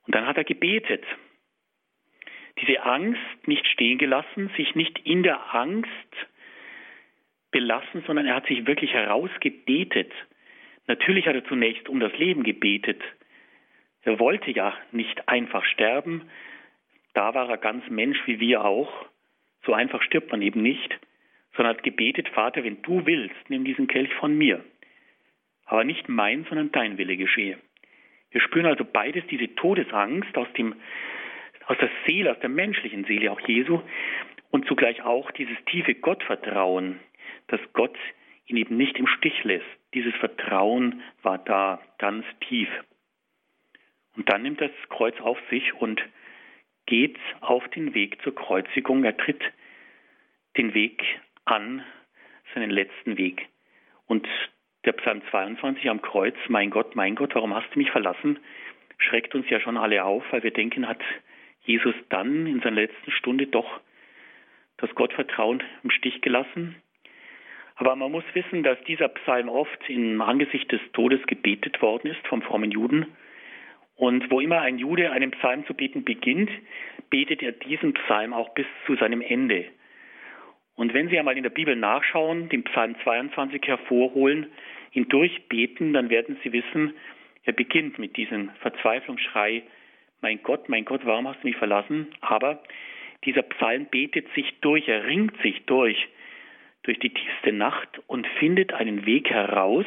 [0.06, 1.04] Und dann hat er gebetet.
[2.62, 5.90] Diese Angst nicht stehen gelassen, sich nicht in der Angst
[7.52, 10.12] belassen, sondern er hat sich wirklich herausgebetet.
[10.88, 13.02] Natürlich hat er zunächst um das Leben gebetet.
[14.04, 16.30] Er wollte ja nicht einfach sterben.
[17.16, 18.92] Da war er ganz Mensch wie wir auch.
[19.66, 21.00] So einfach stirbt man eben nicht,
[21.56, 24.64] sondern hat gebetet, Vater, wenn du willst, nimm diesen Kelch von mir.
[25.66, 27.58] Aber nicht mein, sondern dein Wille geschehe.
[28.32, 30.76] Wir spüren also beides, diese Todesangst aus dem,
[31.68, 33.82] aus der Seele, aus der menschlichen Seele auch Jesu
[34.52, 37.00] und zugleich auch dieses tiefe Gottvertrauen,
[37.48, 37.98] dass Gott
[38.46, 39.66] ihn eben nicht im Stich lässt.
[39.94, 42.68] Dieses Vertrauen war da ganz tief.
[44.18, 46.02] Und dann nimmt das Kreuz auf sich und
[46.86, 49.04] geht auf den Weg zur Kreuzigung.
[49.04, 49.42] Er tritt
[50.58, 51.04] den Weg
[51.46, 51.84] an,
[52.54, 53.48] seinen letzten Weg.
[54.08, 54.28] Und
[54.86, 58.40] der Psalm 22 am Kreuz, mein Gott, mein Gott, warum hast du mich verlassen,
[58.98, 61.02] schreckt uns ja schon alle auf, weil wir denken, hat
[61.64, 63.82] Jesus dann in seiner letzten Stunde doch
[64.78, 66.76] das Gottvertrauen im Stich gelassen.
[67.76, 72.26] Aber man muss wissen, dass dieser Psalm oft im Angesicht des Todes gebetet worden ist
[72.28, 73.08] vom frommen Juden.
[73.96, 76.50] Und wo immer ein Jude einen Psalm zu beten beginnt,
[77.10, 79.66] betet er diesen Psalm auch bis zu seinem Ende.
[80.76, 84.48] Und wenn Sie einmal in der Bibel nachschauen, den Psalm 22 hervorholen,
[84.92, 86.94] ihn durchbeten, dann werden Sie wissen,
[87.44, 89.64] er beginnt mit diesem Verzweiflungsschrei,
[90.22, 92.08] mein Gott, mein Gott, warum hast du mich verlassen?
[92.20, 92.64] Aber
[93.24, 96.08] dieser Psalm betet sich durch, er ringt sich durch,
[96.84, 99.86] durch die tiefste Nacht und findet einen Weg heraus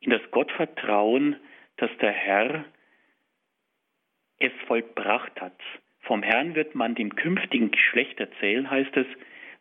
[0.00, 1.36] in das Gottvertrauen,
[1.76, 2.64] dass der Herr
[4.40, 5.58] es vollbracht hat.
[6.00, 9.06] Vom Herrn wird man dem künftigen Geschlecht erzählen, heißt es,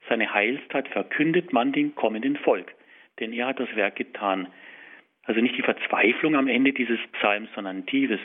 [0.07, 2.73] seine Heilstat verkündet man dem kommenden Volk
[3.19, 4.47] denn er hat das Werk getan.
[5.23, 8.19] Also nicht die Verzweiflung am Ende dieses Psalms, sondern dieses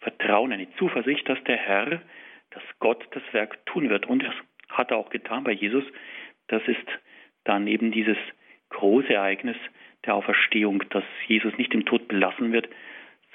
[0.00, 2.02] Vertrauen, eine Zuversicht, dass der Herr,
[2.50, 4.06] dass Gott das Werk tun wird.
[4.06, 4.34] Und das
[4.68, 5.84] hat er auch getan bei Jesus.
[6.48, 6.86] Das ist
[7.44, 8.16] dann eben dieses
[8.70, 9.56] große Ereignis
[10.06, 12.68] der Auferstehung, dass Jesus nicht im Tod belassen wird,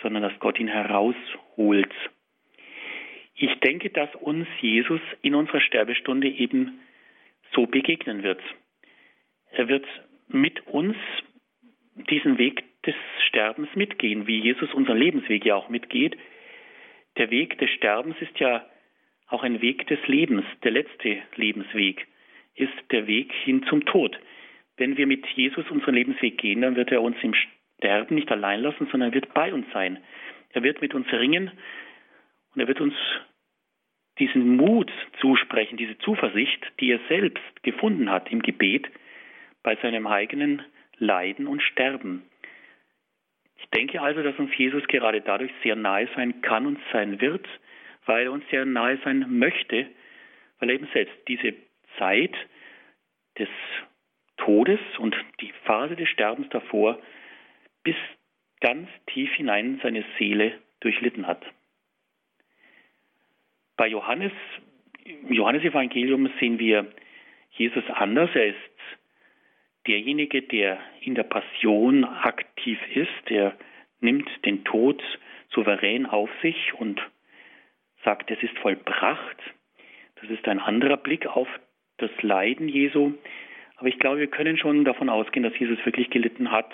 [0.02, 1.94] sondern dass Gott ihn herausholt.
[3.40, 6.80] Ich denke, dass uns Jesus in unserer Sterbestunde eben
[7.54, 8.42] so begegnen wird.
[9.52, 9.86] Er wird
[10.28, 10.96] mit uns
[12.10, 12.96] diesen Weg des
[13.28, 16.18] Sterbens mitgehen, wie Jesus unseren Lebensweg ja auch mitgeht.
[17.18, 18.66] Der Weg des Sterbens ist ja
[19.28, 20.44] auch ein Weg des Lebens.
[20.64, 22.08] Der letzte Lebensweg
[22.56, 24.20] ist der Weg hin zum Tod.
[24.78, 28.62] Wenn wir mit Jesus unseren Lebensweg gehen, dann wird er uns im Sterben nicht allein
[28.62, 30.00] lassen, sondern er wird bei uns sein.
[30.54, 31.52] Er wird mit uns ringen
[32.58, 32.96] und er wird uns
[34.18, 34.92] diesen Mut
[35.22, 38.88] zusprechen, diese Zuversicht, die er selbst gefunden hat im Gebet,
[39.62, 40.64] bei seinem eigenen
[40.98, 42.24] Leiden und Sterben.
[43.58, 47.48] Ich denke also, dass uns Jesus gerade dadurch sehr nahe sein kann und sein wird,
[48.08, 49.86] weil er uns sehr nahe sein möchte,
[50.58, 51.54] weil er eben selbst diese
[52.00, 52.36] Zeit
[53.38, 53.50] des
[54.38, 57.00] Todes und die Phase des Sterbens davor
[57.84, 57.96] bis
[58.62, 61.46] ganz tief hinein in seine Seele durchlitten hat.
[63.78, 64.32] Bei Johannes,
[65.06, 66.88] im Johannesevangelium sehen wir
[67.52, 68.32] Jesus anders.
[68.34, 68.58] Er ist
[69.86, 73.56] derjenige, der in der Passion aktiv ist, der
[74.00, 75.02] nimmt den Tod
[75.50, 77.00] souverän auf sich und
[78.04, 79.38] sagt, es ist vollbracht.
[80.22, 81.48] Das ist ein anderer Blick auf
[81.98, 83.14] das Leiden Jesu.
[83.78, 86.74] Aber ich glaube, wir können schon davon ausgehen, dass Jesus wirklich gelitten hat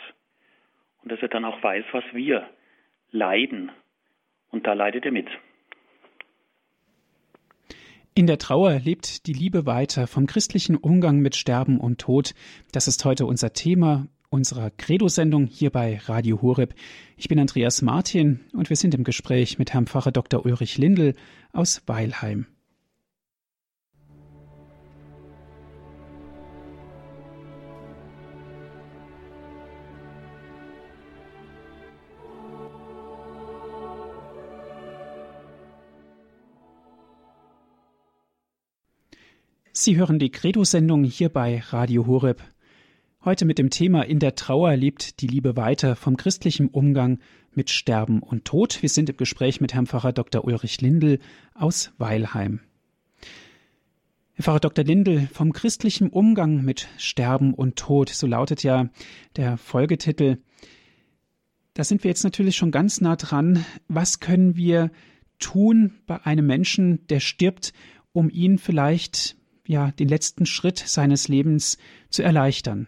[1.01, 2.49] und dass er dann auch weiß, was wir
[3.11, 3.71] leiden.
[4.51, 5.27] Und da leidet er mit.
[8.15, 12.35] In der Trauer lebt die Liebe weiter vom christlichen Umgang mit Sterben und Tod.
[12.71, 16.75] Das ist heute unser Thema unserer Credo-Sendung hier bei Radio Horeb.
[17.17, 20.45] Ich bin Andreas Martin und wir sind im Gespräch mit Herrn Pfarrer Dr.
[20.45, 21.15] Ulrich Lindel
[21.53, 22.45] aus Weilheim.
[39.83, 42.41] Sie hören die Credo-Sendung hier bei Radio Horeb.
[43.25, 47.19] Heute mit dem Thema In der Trauer lebt die Liebe weiter vom christlichen Umgang
[47.51, 48.81] mit Sterben und Tod.
[48.81, 50.45] Wir sind im Gespräch mit Herrn Pfarrer Dr.
[50.45, 51.19] Ulrich Lindel
[51.53, 52.61] aus Weilheim.
[54.39, 54.85] Pfarrer Dr.
[54.85, 58.87] Lindel, vom christlichen Umgang mit Sterben und Tod, so lautet ja
[59.35, 60.37] der Folgetitel.
[61.73, 63.65] Da sind wir jetzt natürlich schon ganz nah dran.
[63.89, 64.91] Was können wir
[65.39, 67.73] tun bei einem Menschen, der stirbt,
[68.13, 69.35] um ihn vielleicht
[69.65, 71.77] ja den letzten Schritt seines Lebens
[72.09, 72.87] zu erleichtern?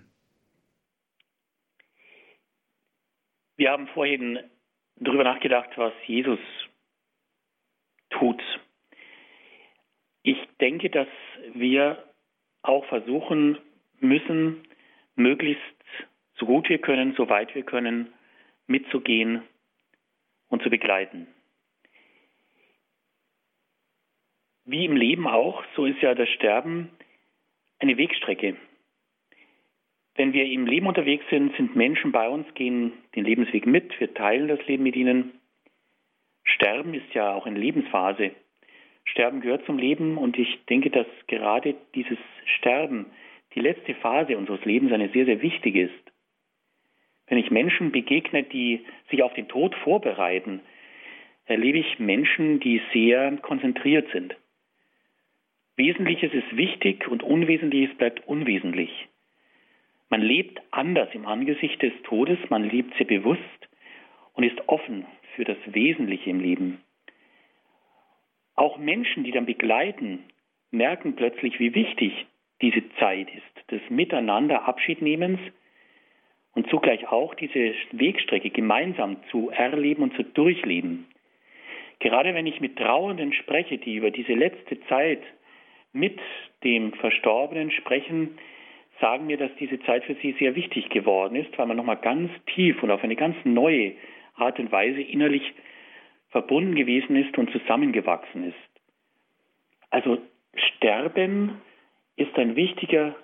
[3.57, 4.39] Wir haben vorhin
[4.97, 6.39] darüber nachgedacht, was Jesus
[8.09, 8.41] tut
[10.25, 11.07] ich denke, dass
[11.53, 12.03] wir
[12.63, 13.59] auch versuchen
[13.99, 14.63] müssen,
[15.15, 15.61] möglichst
[16.39, 18.11] so gut wir können, so weit wir können,
[18.65, 19.43] mitzugehen
[20.49, 21.27] und zu begleiten.
[24.65, 26.89] Wie im Leben auch, so ist ja das Sterben
[27.77, 28.55] eine Wegstrecke.
[30.15, 34.13] Wenn wir im Leben unterwegs sind, sind Menschen bei uns, gehen den Lebensweg mit, wir
[34.15, 35.39] teilen das Leben mit ihnen.
[36.43, 38.31] Sterben ist ja auch eine Lebensphase.
[39.03, 42.17] Sterben gehört zum Leben und ich denke, dass gerade dieses
[42.57, 43.05] Sterben,
[43.53, 46.11] die letzte Phase unseres Lebens, eine sehr, sehr wichtige ist.
[47.27, 50.61] Wenn ich Menschen begegne, die sich auf den Tod vorbereiten,
[51.45, 54.35] erlebe ich Menschen, die sehr konzentriert sind.
[55.77, 58.89] Wesentliches ist wichtig und Unwesentliches bleibt unwesentlich.
[60.09, 63.41] Man lebt anders im Angesicht des Todes, man lebt sehr bewusst
[64.33, 66.81] und ist offen für das Wesentliche im Leben.
[68.55, 70.23] Auch Menschen, die dann begleiten,
[70.71, 72.25] merken plötzlich, wie wichtig
[72.61, 75.39] diese Zeit ist, des Miteinander Abschiednehmens
[76.53, 81.05] und zugleich auch diese Wegstrecke gemeinsam zu erleben und zu durchleben.
[81.99, 85.21] Gerade wenn ich mit Trauernden spreche, die über diese letzte Zeit
[85.95, 86.19] mit
[86.63, 88.37] dem Verstorbenen sprechen,
[89.01, 92.31] sagen mir, dass diese Zeit für sie sehr wichtig geworden ist, weil man nochmal ganz
[92.53, 93.93] tief und auf eine ganz neue
[94.35, 95.53] Art und Weise innerlich
[96.29, 98.81] verbunden gewesen ist und zusammengewachsen ist.
[99.89, 100.17] Also
[100.55, 101.61] Sterben
[102.15, 103.15] ist ein wichtiger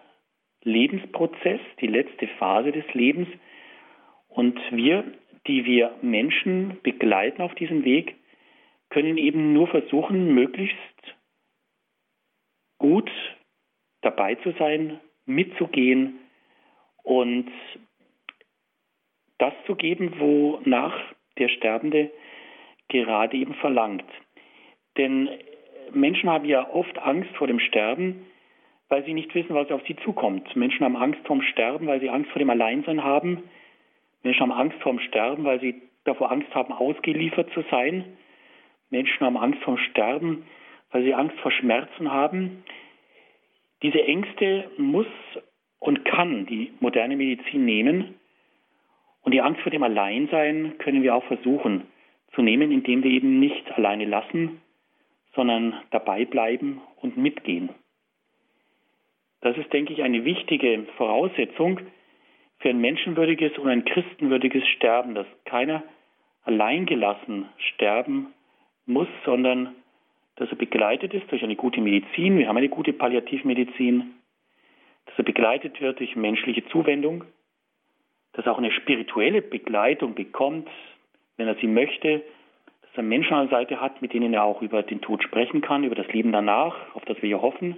[0.64, 3.28] Lebensprozess, die letzte Phase des Lebens.
[4.28, 5.04] Und wir,
[5.48, 8.16] die wir Menschen begleiten auf diesem Weg,
[8.90, 10.78] können eben nur versuchen, möglichst
[12.82, 13.10] gut
[14.02, 16.20] dabei zu sein, mitzugehen
[17.04, 17.50] und
[19.38, 20.96] das zu geben, wonach
[21.38, 22.12] der Sterbende
[22.90, 24.06] gerade eben verlangt.
[24.98, 25.30] Denn
[25.94, 28.26] Menschen haben ja oft Angst vor dem Sterben,
[28.90, 30.56] weil sie nicht wissen, was auf sie zukommt.
[30.56, 33.44] Menschen haben Angst vor dem Sterben, weil sie Angst vor dem Alleinsein haben.
[34.24, 38.18] Menschen haben Angst vor dem Sterben, weil sie davor Angst haben, ausgeliefert zu sein.
[38.90, 40.46] Menschen haben Angst vor dem Sterben,
[40.92, 42.64] weil sie Angst vor Schmerzen haben.
[43.82, 45.08] Diese Ängste muss
[45.80, 48.16] und kann die moderne Medizin nehmen.
[49.24, 51.88] Und die Angst vor dem Alleinsein können wir auch versuchen
[52.34, 54.62] zu nehmen, indem wir eben nicht alleine lassen,
[55.36, 57.70] sondern dabei bleiben und mitgehen.
[59.42, 61.80] Das ist, denke ich, eine wichtige Voraussetzung
[62.60, 65.84] für ein menschenwürdiges und ein christenwürdiges Sterben, dass keiner
[66.44, 68.28] alleingelassen sterben
[68.86, 69.76] muss, sondern
[70.42, 72.40] dass er begleitet ist durch eine gute Medizin.
[72.40, 74.16] Wir haben eine gute Palliativmedizin,
[75.06, 77.26] dass er begleitet wird durch menschliche Zuwendung,
[78.34, 80.68] dass er auch eine spirituelle Begleitung bekommt,
[81.38, 82.24] wenn er sie möchte,
[82.82, 85.62] dass er Menschen an der Seite hat, mit denen er auch über den Tod sprechen
[85.62, 87.78] kann, über das Leben danach, auf das wir ja hoffen.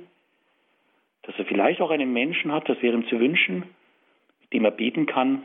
[1.24, 3.66] Dass er vielleicht auch einen Menschen hat, das wäre ihm zu wünschen,
[4.40, 5.44] mit dem er beten kann.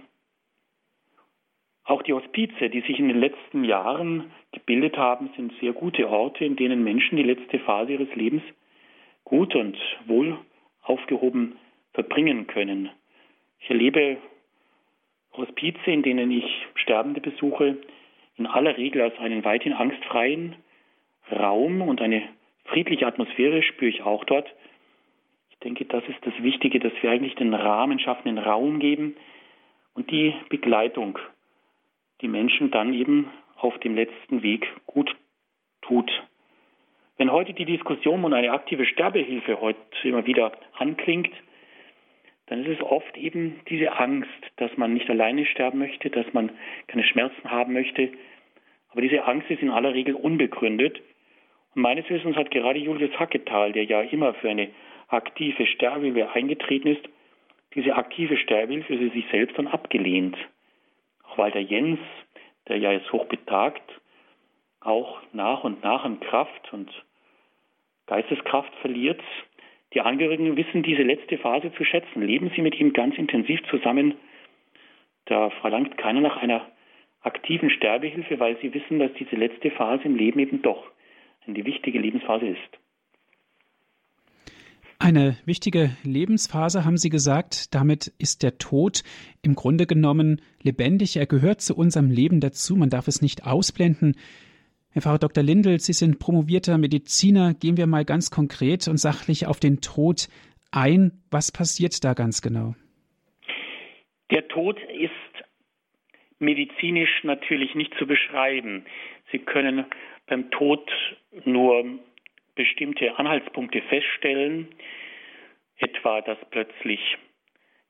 [1.89, 6.45] Auch die Hospize, die sich in den letzten Jahren gebildet haben, sind sehr gute Orte,
[6.45, 8.43] in denen Menschen die letzte Phase ihres Lebens
[9.25, 9.75] gut und
[10.05, 10.37] wohl
[10.83, 11.57] aufgehoben
[11.95, 12.91] verbringen können.
[13.61, 14.19] Ich erlebe
[15.33, 17.79] Hospize, in denen ich Sterbende besuche,
[18.37, 20.57] in aller Regel als einen weithin angstfreien
[21.33, 22.23] Raum und eine
[22.67, 24.55] friedliche Atmosphäre spüre ich auch dort.
[25.49, 29.17] Ich denke, das ist das Wichtige, dass wir eigentlich den Rahmen schaffen, den Raum geben
[29.95, 31.19] und die Begleitung,
[32.21, 35.15] die Menschen dann eben auf dem letzten Weg gut
[35.83, 36.11] tut.
[37.17, 41.33] Wenn heute die Diskussion um eine aktive Sterbehilfe heute immer wieder anklingt,
[42.47, 46.51] dann ist es oft eben diese Angst, dass man nicht alleine sterben möchte, dass man
[46.87, 48.11] keine Schmerzen haben möchte.
[48.91, 51.01] Aber diese Angst ist in aller Regel unbegründet.
[51.75, 54.71] Und meines Wissens hat gerade Julius Hacketal, der ja immer für eine
[55.09, 57.09] aktive Sterbehilfe eingetreten ist,
[57.75, 60.37] diese aktive Sterbehilfe für sich selbst dann abgelehnt.
[61.39, 62.01] Walter Jens,
[62.69, 63.83] der ja jetzt hochbetagt,
[64.81, 66.91] auch nach und nach an Kraft und
[68.07, 69.21] Geisteskraft verliert,
[69.95, 72.23] die Angehörigen wissen diese letzte Phase zu schätzen.
[72.23, 74.15] Leben sie mit ihm ganz intensiv zusammen.
[75.25, 76.67] Da verlangt keiner nach einer
[77.23, 80.91] aktiven Sterbehilfe, weil sie wissen, dass diese letzte Phase im Leben eben doch
[81.47, 82.79] eine wichtige Lebensphase ist.
[85.01, 87.73] Eine wichtige Lebensphase, haben Sie gesagt.
[87.73, 89.05] Damit ist der Tod
[89.43, 91.17] im Grunde genommen lebendig.
[91.17, 92.75] Er gehört zu unserem Leben dazu.
[92.75, 94.17] Man darf es nicht ausblenden.
[94.91, 95.45] Herr Pfarrer Dr.
[95.45, 97.55] Lindel, Sie sind promovierter Mediziner.
[97.55, 100.29] Gehen wir mal ganz konkret und sachlich auf den Tod
[100.73, 101.13] ein.
[101.31, 102.75] Was passiert da ganz genau?
[104.33, 105.13] Der Tod ist
[106.41, 108.85] medizinisch natürlich nicht zu beschreiben.
[109.31, 109.87] Sie können
[110.27, 110.91] beim Tod
[111.45, 111.85] nur
[112.59, 114.69] bestimmte Anhaltspunkte feststellen,
[115.77, 117.01] etwa dass plötzlich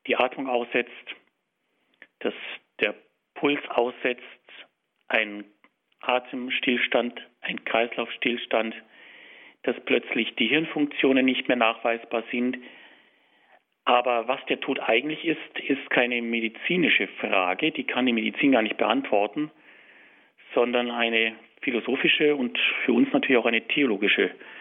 [0.06, 0.92] die Atmung aussetzt,
[2.20, 2.34] dass
[2.78, 2.94] der
[3.34, 4.22] Puls aussetzt,
[5.08, 5.44] ein
[6.00, 8.74] Atemstillstand, ein Kreislaufstillstand,
[9.62, 12.58] dass plötzlich die Hirnfunktionen nicht mehr nachweisbar sind.
[13.86, 18.62] Aber was der Tod eigentlich ist, ist keine medizinische Frage, die kann die Medizin gar
[18.62, 19.50] nicht beantworten,
[20.54, 24.57] sondern eine philosophische und für uns natürlich auch eine theologische Frage.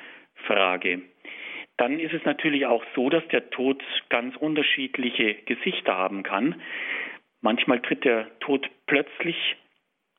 [1.78, 6.62] Dann ist es natürlich auch so, dass der Tod ganz unterschiedliche Gesichter haben kann.
[7.42, 9.56] Manchmal tritt der Tod plötzlich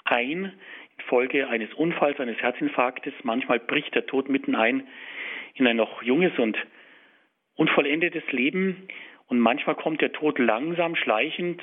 [0.04, 0.52] ein
[0.98, 3.12] infolge eines Unfalls, eines Herzinfarktes.
[3.22, 4.86] Manchmal bricht der Tod mitten ein
[5.54, 6.56] in ein noch junges und
[7.56, 8.88] unvollendetes Leben.
[9.26, 11.60] Und manchmal kommt der Tod langsam, schleichend,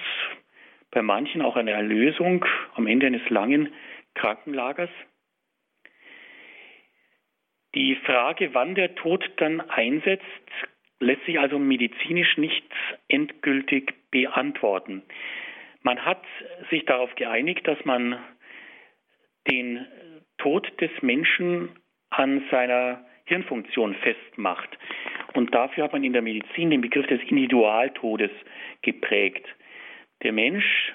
[0.92, 2.46] bei manchen auch eine Erlösung
[2.76, 3.74] am Ende eines langen
[4.14, 4.90] Krankenlagers.
[7.76, 10.24] Die Frage, wann der Tod dann einsetzt,
[11.00, 12.64] lässt sich also medizinisch nicht
[13.10, 15.04] endgültig beantworten.
[15.84, 16.24] Man hat
[16.70, 18.18] sich darauf geeinigt, dass man
[19.50, 19.86] den
[20.38, 21.70] Tod des Menschen
[22.10, 24.70] an seiner Hirnfunktion festmacht.
[25.34, 28.32] Und dafür hat man in der Medizin den Begriff des Individualtodes
[28.82, 29.46] geprägt.
[30.24, 30.94] Der Mensch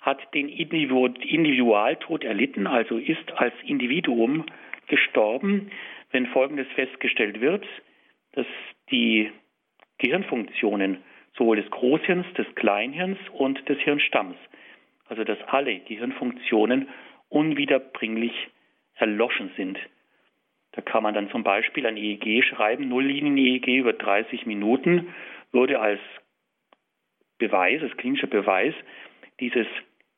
[0.00, 4.44] hat den Individualtod erlitten, also ist als Individuum
[4.86, 5.70] gestorben,
[6.10, 7.64] wenn Folgendes festgestellt wird,
[8.32, 8.46] dass
[8.90, 9.30] die
[9.98, 10.98] Gehirnfunktionen
[11.36, 14.36] sowohl des Großhirns, des Kleinhirns und des Hirnstamms,
[15.06, 16.88] also dass alle Gehirnfunktionen
[17.28, 18.32] unwiederbringlich
[18.94, 19.78] erloschen sind.
[20.72, 25.14] Da kann man dann zum Beispiel ein EEG schreiben, Nulllinien-EEG über 30 Minuten
[25.52, 26.00] würde als
[27.38, 28.74] Beweis, als klinischer Beweis
[29.40, 29.66] dieses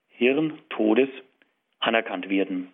[0.08, 1.10] Hirntodes
[1.78, 2.72] anerkannt werden.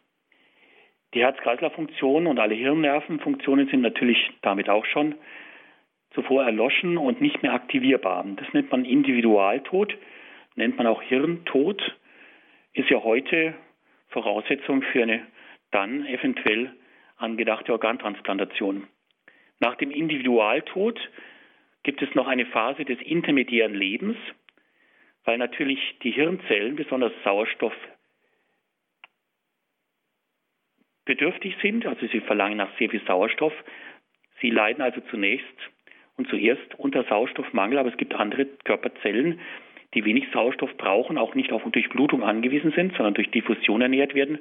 [1.14, 5.14] Die Herz-Kreislauf-Funktion und alle Hirnnervenfunktionen sind natürlich damit auch schon
[6.14, 8.24] zuvor erloschen und nicht mehr aktivierbar.
[8.36, 9.96] Das nennt man Individualtod,
[10.56, 11.82] nennt man auch Hirntod,
[12.72, 13.54] ist ja heute
[14.08, 15.26] Voraussetzung für eine
[15.70, 16.72] dann eventuell
[17.16, 18.86] angedachte Organtransplantation.
[19.60, 20.98] Nach dem Individualtod
[21.82, 24.16] gibt es noch eine Phase des intermediären Lebens,
[25.24, 27.74] weil natürlich die Hirnzellen besonders Sauerstoff
[31.04, 33.52] bedürftig sind, also sie verlangen nach sehr viel Sauerstoff.
[34.40, 35.46] Sie leiden also zunächst
[36.16, 39.40] und zuerst unter Sauerstoffmangel, aber es gibt andere Körperzellen,
[39.94, 44.38] die wenig Sauerstoff brauchen, auch nicht auf Durchblutung angewiesen sind, sondern durch Diffusion ernährt werden,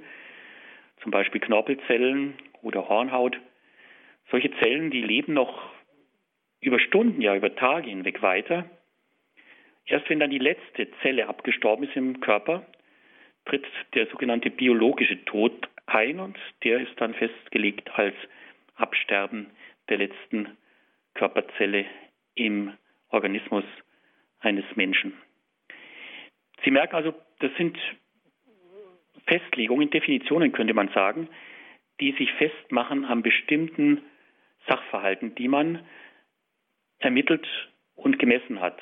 [1.01, 3.37] zum Beispiel Knorpelzellen oder Hornhaut.
[4.29, 5.71] Solche Zellen, die leben noch
[6.61, 8.69] über Stunden, ja über Tage hinweg weiter.
[9.85, 12.65] Erst wenn dann die letzte Zelle abgestorben ist im Körper,
[13.45, 18.15] tritt der sogenannte biologische Tod ein und der ist dann festgelegt als
[18.75, 19.47] Absterben
[19.89, 20.57] der letzten
[21.13, 21.85] Körperzelle
[22.35, 22.73] im
[23.09, 23.65] Organismus
[24.39, 25.13] eines Menschen.
[26.63, 27.77] Sie merken also, das sind
[29.27, 31.27] Festlegungen, Definitionen könnte man sagen,
[31.99, 34.01] die sich festmachen an bestimmten
[34.67, 35.85] Sachverhalten, die man
[36.99, 37.47] ermittelt
[37.95, 38.79] und gemessen hat.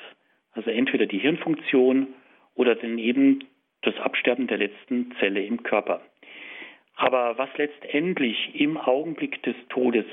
[0.52, 2.08] Also entweder die Hirnfunktion
[2.54, 3.44] oder dann eben
[3.82, 6.02] das Absterben der letzten Zelle im Körper.
[6.94, 10.04] Aber was letztendlich im Augenblick des Todes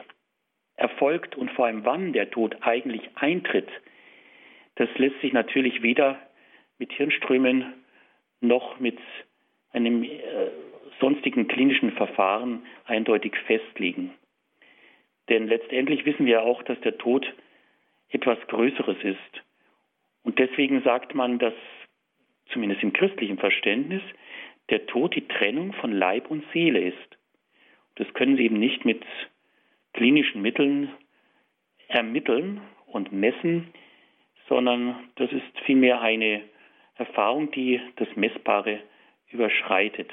[0.76, 3.70] erfolgt und vor allem wann der Tod eigentlich eintritt,
[4.76, 6.20] das lässt sich natürlich weder
[6.78, 7.74] mit Hirnströmen
[8.40, 9.00] noch mit
[9.72, 10.20] einem äh,
[11.00, 14.14] sonstigen klinischen Verfahren eindeutig festlegen.
[15.30, 17.26] Denn letztendlich wissen wir auch, dass der Tod
[18.10, 19.44] etwas Größeres ist.
[20.24, 21.54] Und deswegen sagt man, dass
[22.52, 24.02] zumindest im christlichen Verständnis
[24.70, 27.18] der Tod die Trennung von Leib und Seele ist.
[27.96, 29.04] Das können Sie eben nicht mit
[29.94, 30.90] klinischen Mitteln
[31.88, 33.74] ermitteln und messen,
[34.48, 36.44] sondern das ist vielmehr eine
[36.96, 38.82] Erfahrung, die das Messbare
[39.30, 40.12] überschreitet.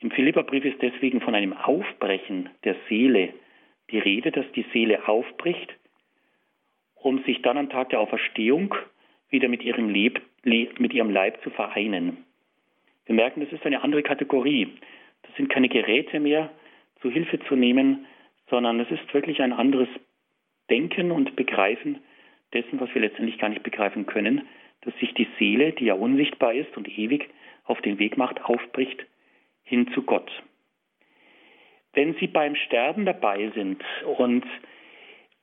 [0.00, 3.32] Im Philipperbrief ist deswegen von einem Aufbrechen der Seele
[3.90, 5.74] die Rede, dass die Seele aufbricht,
[6.94, 8.74] um sich dann am Tag der Auferstehung
[9.28, 12.24] wieder mit ihrem, Leb, mit ihrem Leib zu vereinen.
[13.06, 14.68] Wir merken, das ist eine andere Kategorie.
[15.22, 16.50] Das sind keine Geräte mehr
[17.00, 18.06] zu Hilfe zu nehmen,
[18.48, 19.88] sondern es ist wirklich ein anderes
[20.70, 22.00] Denken und Begreifen
[22.52, 24.46] dessen, was wir letztendlich gar nicht begreifen können,
[24.82, 27.28] dass sich die Seele, die ja unsichtbar ist und ewig
[27.64, 29.04] auf den Weg macht, aufbricht
[29.62, 30.30] hin zu Gott.
[31.94, 33.82] Wenn Sie beim Sterben dabei sind
[34.18, 34.44] und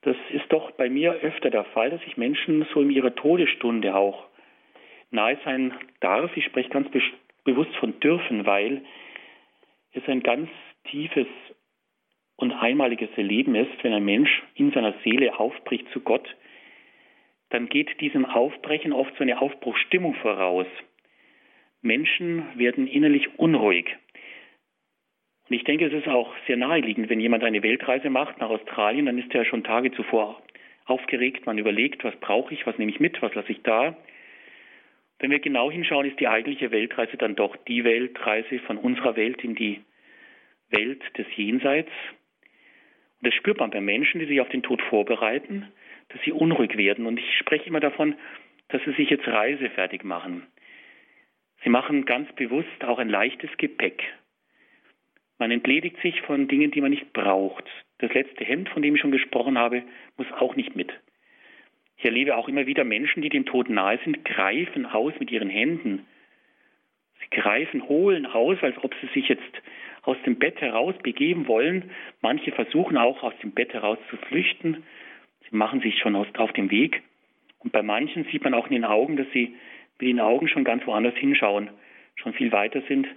[0.01, 3.95] das ist doch bei mir öfter der Fall, dass ich Menschen so in ihrer Todesstunde
[3.95, 4.25] auch
[5.11, 6.35] nahe sein darf.
[6.35, 7.01] Ich spreche ganz be
[7.43, 8.83] bewusst von dürfen, weil
[9.93, 10.49] es ein ganz
[10.85, 11.27] tiefes
[12.35, 16.27] und einmaliges Erleben ist, wenn ein Mensch in seiner Seele aufbricht zu Gott,
[17.49, 20.67] dann geht diesem Aufbrechen oft so eine Aufbruchstimmung voraus.
[21.81, 23.95] Menschen werden innerlich unruhig.
[25.49, 29.05] Und ich denke, es ist auch sehr naheliegend, wenn jemand eine Weltreise macht nach Australien,
[29.05, 30.41] dann ist er schon Tage zuvor
[30.85, 33.95] aufgeregt, man überlegt, was brauche ich, was nehme ich mit, was lasse ich da.
[35.21, 39.43] Wenn wir genau hinschauen, ist die eigentliche Weltreise dann doch die Weltreise von unserer Welt
[39.43, 39.81] in die
[40.71, 41.91] Welt des Jenseits.
[43.21, 45.71] Und das spürt man bei Menschen, die sich auf den Tod vorbereiten,
[46.09, 47.05] dass sie unruhig werden.
[47.05, 48.15] Und ich spreche immer davon,
[48.69, 50.47] dass sie sich jetzt reisefertig machen.
[51.63, 54.01] Sie machen ganz bewusst auch ein leichtes Gepäck.
[55.37, 57.69] Man entledigt sich von Dingen, die man nicht braucht.
[57.99, 59.83] Das letzte Hemd, von dem ich schon gesprochen habe,
[60.17, 60.91] muss auch nicht mit.
[62.01, 65.51] Ich erlebe auch immer wieder Menschen, die dem Tod nahe sind, greifen aus mit ihren
[65.51, 66.07] Händen.
[67.19, 69.61] Sie greifen, holen aus, als ob sie sich jetzt
[70.01, 71.91] aus dem Bett heraus begeben wollen.
[72.21, 74.83] Manche versuchen auch aus dem Bett heraus zu flüchten.
[75.47, 77.03] Sie machen sich schon auf den Weg.
[77.59, 79.53] Und bei manchen sieht man auch in den Augen, dass sie
[79.99, 81.69] mit den Augen schon ganz woanders hinschauen,
[82.15, 83.07] schon viel weiter sind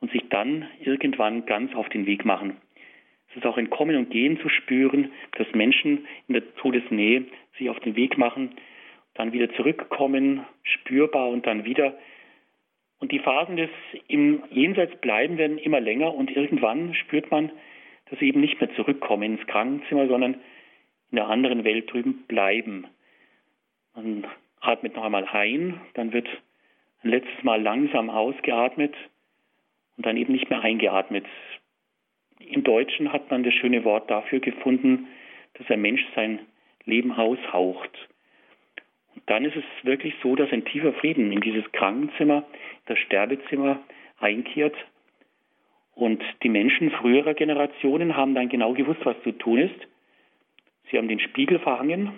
[0.00, 2.56] und sich dann irgendwann ganz auf den Weg machen.
[3.32, 7.24] Es ist auch ein Kommen und Gehen zu spüren, dass Menschen in der Todesnähe
[7.58, 8.50] sich auf den Weg machen,
[9.14, 11.96] dann wieder zurückkommen, spürbar und dann wieder.
[12.98, 13.70] Und die Phasen des
[14.06, 17.50] im Jenseits bleiben werden immer länger und irgendwann spürt man,
[18.10, 20.34] dass sie eben nicht mehr zurückkommen ins Krankenzimmer, sondern
[21.10, 22.86] in der anderen Welt drüben bleiben.
[23.94, 24.26] Man
[24.60, 26.28] atmet noch einmal ein, dann wird
[27.02, 28.94] ein letztes Mal langsam ausgeatmet
[29.96, 31.24] und dann eben nicht mehr eingeatmet.
[32.52, 35.08] Im Deutschen hat man das schöne Wort dafür gefunden,
[35.54, 36.40] dass ein Mensch sein
[36.84, 37.90] Leben aushaucht.
[39.14, 42.44] Und dann ist es wirklich so, dass ein tiefer Frieden in dieses Krankenzimmer,
[42.86, 43.80] das Sterbezimmer
[44.18, 44.76] einkehrt.
[45.94, 49.88] Und die Menschen früherer Generationen haben dann genau gewusst, was zu tun ist.
[50.90, 52.12] Sie haben den Spiegel verhangen,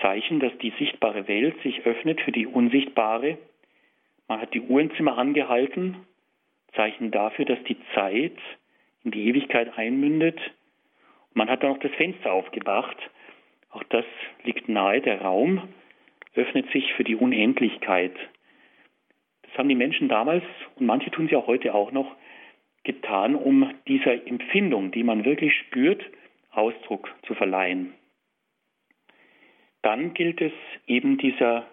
[0.00, 3.38] Zeichen, dass die sichtbare Welt sich öffnet für die unsichtbare.
[4.26, 5.98] Man hat die Uhrenzimmer angehalten,
[6.74, 8.36] Zeichen dafür, dass die Zeit
[9.04, 10.38] in die Ewigkeit einmündet.
[11.34, 12.96] Man hat dann noch das Fenster aufgebracht.
[13.70, 14.04] Auch das
[14.44, 15.00] liegt nahe.
[15.00, 15.68] Der Raum
[16.34, 18.14] öffnet sich für die Unendlichkeit.
[19.42, 20.44] Das haben die Menschen damals
[20.76, 22.14] und manche tun sie auch heute auch noch
[22.84, 26.02] getan, um dieser Empfindung, die man wirklich spürt,
[26.52, 27.94] Ausdruck zu verleihen.
[29.82, 30.52] Dann gilt es
[30.86, 31.66] eben dieser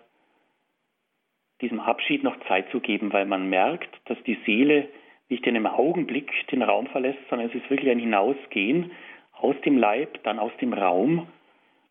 [1.63, 4.89] diesem Abschied noch Zeit zu geben, weil man merkt, dass die Seele
[5.29, 8.91] nicht in einem Augenblick den Raum verlässt, sondern es ist wirklich ein Hinausgehen
[9.31, 11.27] aus dem Leib, dann aus dem Raum.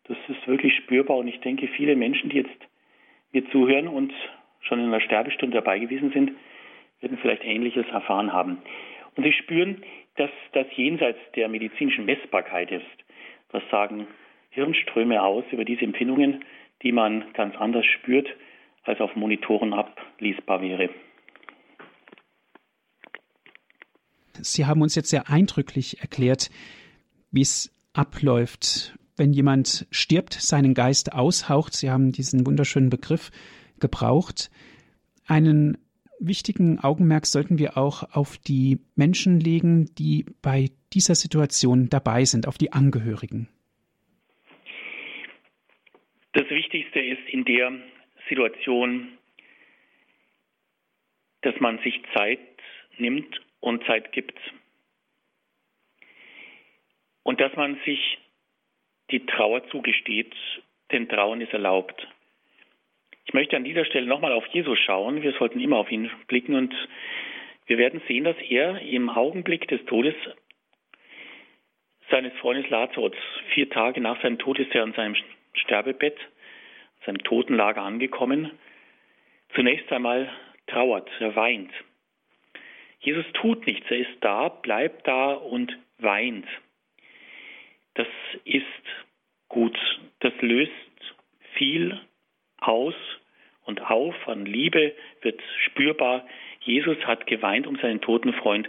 [0.04, 2.68] Das ist wirklich spürbar und ich denke, viele Menschen, die jetzt
[3.32, 4.12] mir zuhören und
[4.60, 6.32] schon in einer Sterbestunde dabei gewesen sind,
[7.00, 8.58] werden vielleicht Ähnliches erfahren haben.
[9.16, 9.82] Und sie spüren,
[10.16, 12.84] dass das jenseits der medizinischen Messbarkeit ist.
[13.50, 14.06] Das sagen
[14.50, 16.44] Hirnströme aus über diese Empfindungen,
[16.82, 18.28] die man ganz anders spürt
[18.82, 20.90] als auf Monitoren ablesbar wäre.
[24.40, 26.50] Sie haben uns jetzt sehr eindrücklich erklärt,
[27.30, 31.74] wie es abläuft, wenn jemand stirbt, seinen Geist aushaucht.
[31.74, 33.30] Sie haben diesen wunderschönen Begriff
[33.78, 34.50] gebraucht.
[35.26, 35.78] Einen
[36.18, 42.48] wichtigen Augenmerk sollten wir auch auf die Menschen legen, die bei dieser Situation dabei sind,
[42.48, 43.48] auf die Angehörigen.
[46.32, 47.72] Das Wichtigste ist in der
[48.28, 49.18] Situation,
[51.42, 52.40] dass man sich Zeit
[52.98, 54.38] nimmt und Zeit gibt.
[57.22, 58.18] Und dass man sich
[59.10, 60.34] die Trauer zugesteht,
[60.90, 62.06] denn Trauen ist erlaubt.
[63.24, 65.22] Ich möchte an dieser Stelle nochmal auf Jesus schauen.
[65.22, 66.74] Wir sollten immer auf ihn blicken und
[67.66, 70.14] wir werden sehen, dass er im Augenblick des Todes
[72.10, 73.14] seines Freundes Lazarus,
[73.54, 75.16] vier Tage nach seinem Tod ist er an seinem
[75.54, 76.18] Sterbebett,
[77.04, 78.50] seinem Totenlager angekommen,
[79.54, 80.30] zunächst einmal
[80.66, 81.72] trauert, er weint.
[83.00, 86.46] Jesus tut nichts, er ist da, bleibt da und weint.
[87.94, 88.06] Das
[88.44, 88.64] ist
[89.48, 89.76] gut,
[90.20, 90.70] das löst
[91.54, 92.00] viel
[92.58, 92.94] aus
[93.64, 96.26] und auf an Liebe, wird spürbar.
[96.60, 98.68] Jesus hat geweint um seinen toten Freund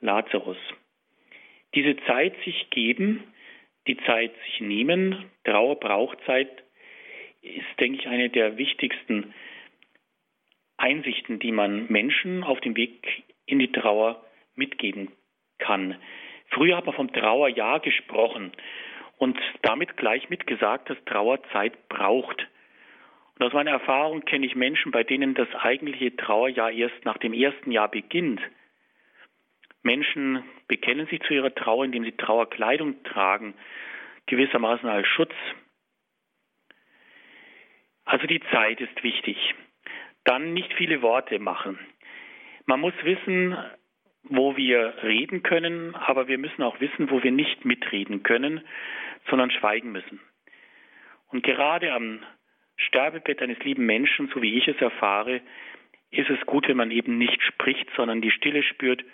[0.00, 0.58] Lazarus.
[1.74, 3.24] Diese Zeit sich geben,
[3.86, 5.30] die Zeit sich nehmen.
[5.44, 6.48] Trauer braucht Zeit,
[7.46, 9.34] ist, denke ich, eine der wichtigsten
[10.76, 14.24] Einsichten, die man Menschen auf dem Weg in die Trauer
[14.54, 15.10] mitgeben
[15.58, 15.96] kann.
[16.50, 18.52] Früher hat man vom Trauerjahr gesprochen
[19.18, 22.46] und damit gleich mitgesagt, dass Trauer Zeit braucht.
[23.38, 27.32] Und aus meiner Erfahrung kenne ich Menschen, bei denen das eigentliche Trauerjahr erst nach dem
[27.32, 28.40] ersten Jahr beginnt.
[29.82, 33.54] Menschen bekennen sich zu ihrer Trauer, indem sie Trauerkleidung tragen,
[34.26, 35.34] gewissermaßen als Schutz.
[38.06, 39.36] Also die Zeit ist wichtig.
[40.24, 41.78] Dann nicht viele Worte machen.
[42.64, 43.56] Man muss wissen,
[44.22, 48.60] wo wir reden können, aber wir müssen auch wissen, wo wir nicht mitreden können,
[49.28, 50.20] sondern schweigen müssen.
[51.28, 52.22] Und gerade am
[52.76, 55.40] Sterbebett eines lieben Menschen, so wie ich es erfahre,
[56.10, 59.04] ist es gut, wenn man eben nicht spricht, sondern die Stille spürt.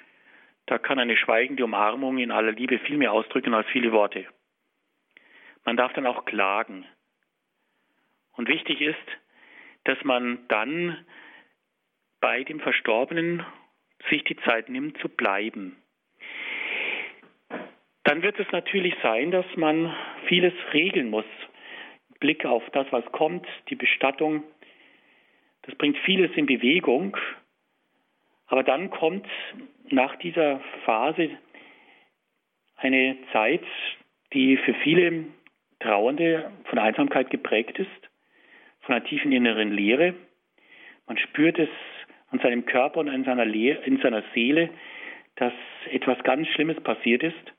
[0.66, 4.26] Da kann eine schweigende Umarmung in aller Liebe viel mehr ausdrücken als viele Worte.
[5.64, 6.86] Man darf dann auch klagen.
[8.36, 8.96] Und wichtig ist,
[9.84, 11.04] dass man dann
[12.20, 13.44] bei dem Verstorbenen
[14.10, 15.76] sich die Zeit nimmt zu bleiben.
[18.04, 19.94] Dann wird es natürlich sein, dass man
[20.26, 21.24] vieles regeln muss.
[22.20, 24.44] Blick auf das, was kommt, die Bestattung,
[25.62, 27.16] das bringt vieles in Bewegung.
[28.46, 29.26] Aber dann kommt
[29.88, 31.30] nach dieser Phase
[32.76, 33.64] eine Zeit,
[34.32, 35.24] die für viele
[35.80, 38.11] Trauernde von Einsamkeit geprägt ist,
[38.82, 40.14] von einer tiefen inneren Leere.
[41.06, 41.68] Man spürt es
[42.30, 44.70] an seinem Körper und in seiner, Le in seiner Seele,
[45.36, 45.52] dass
[45.90, 47.52] etwas ganz Schlimmes passiert ist.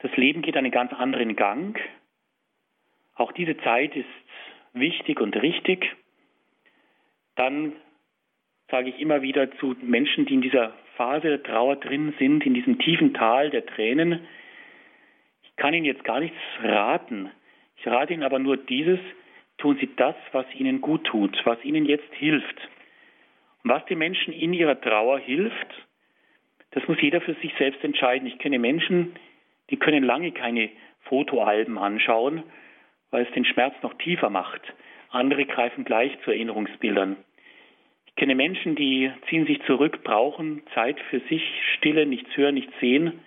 [0.00, 1.78] Das Leben geht einen ganz anderen Gang.
[3.14, 4.06] Auch diese Zeit ist
[4.72, 5.94] wichtig und richtig.
[7.36, 7.72] Dann
[8.70, 12.54] sage ich immer wieder zu Menschen, die in dieser Phase der Trauer drin sind, in
[12.54, 14.26] diesem tiefen Tal der Tränen,
[15.42, 17.30] ich kann Ihnen jetzt gar nichts raten.
[17.76, 18.98] Ich rate Ihnen aber nur dieses,
[19.58, 22.68] tun Sie das, was Ihnen gut tut, was Ihnen jetzt hilft.
[23.62, 25.74] Und was den Menschen in ihrer Trauer hilft,
[26.72, 28.26] das muss jeder für sich selbst entscheiden.
[28.28, 29.14] Ich kenne Menschen,
[29.70, 30.70] die können lange keine
[31.02, 32.42] Fotoalben anschauen,
[33.10, 34.60] weil es den Schmerz noch tiefer macht.
[35.10, 37.16] Andere greifen gleich zu Erinnerungsbildern.
[38.06, 41.42] Ich kenne Menschen, die ziehen sich zurück, brauchen Zeit für sich,
[41.76, 43.20] Stille, nichts hören, nichts sehen.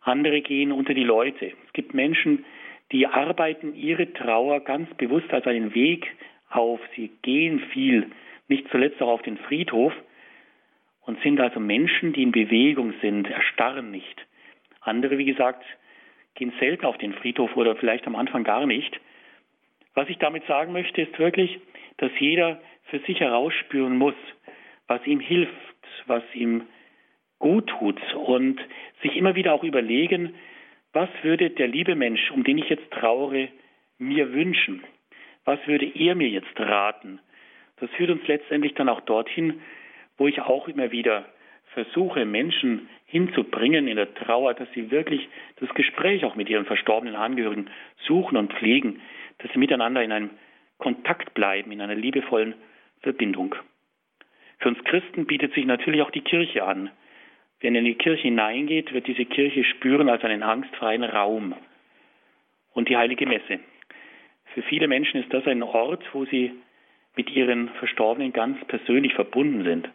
[0.00, 1.52] Andere gehen unter die Leute.
[1.66, 2.44] Es gibt Menschen,
[2.92, 6.06] die arbeiten ihre Trauer ganz bewusst als einen Weg
[6.50, 6.80] auf.
[6.94, 8.10] Sie gehen viel
[8.48, 9.92] nicht zuletzt auch auf den Friedhof
[11.06, 14.26] und sind also Menschen, die in Bewegung sind, erstarren nicht.
[14.82, 15.64] Andere, wie gesagt,
[16.34, 19.00] gehen selten auf den Friedhof oder vielleicht am Anfang gar nicht.
[19.94, 21.58] Was ich damit sagen möchte, ist wirklich,
[21.98, 24.14] dass jeder für sich herausspüren muss,
[24.86, 25.52] was ihm hilft,
[26.06, 26.66] was ihm
[27.38, 28.60] gut tut und
[29.02, 30.34] sich immer wieder auch überlegen,
[30.92, 33.48] was würde der liebe Mensch, um den ich jetzt trauere,
[33.98, 34.84] mir wünschen?
[35.44, 37.18] Was würde er mir jetzt raten?
[37.76, 39.60] Das führt uns letztendlich dann auch dorthin,
[40.18, 41.26] wo ich auch immer wieder
[41.72, 47.16] versuche, Menschen hinzubringen in der Trauer, dass sie wirklich das Gespräch auch mit ihren verstorbenen
[47.16, 47.68] Angehörigen
[48.06, 49.00] suchen und pflegen,
[49.38, 50.30] dass sie miteinander in einem
[50.78, 52.54] Kontakt bleiben, in einer liebevollen
[53.00, 53.54] Verbindung.
[54.58, 56.90] Für uns Christen bietet sich natürlich auch die Kirche an.
[57.62, 61.54] Wenn er in die Kirche hineingeht, wird diese Kirche spüren als einen angstfreien Raum.
[62.74, 63.60] Und die heilige Messe.
[64.54, 66.52] Für viele Menschen ist das ein Ort, wo sie
[67.16, 69.88] mit ihren Verstorbenen ganz persönlich verbunden sind.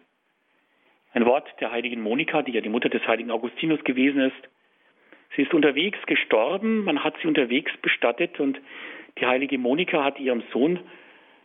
[1.14, 4.50] Ein Wort der heiligen Monika, die ja die Mutter des heiligen Augustinus gewesen ist.
[5.36, 8.60] Sie ist unterwegs gestorben, man hat sie unterwegs bestattet und
[9.20, 10.80] die heilige Monika hat ihrem Sohn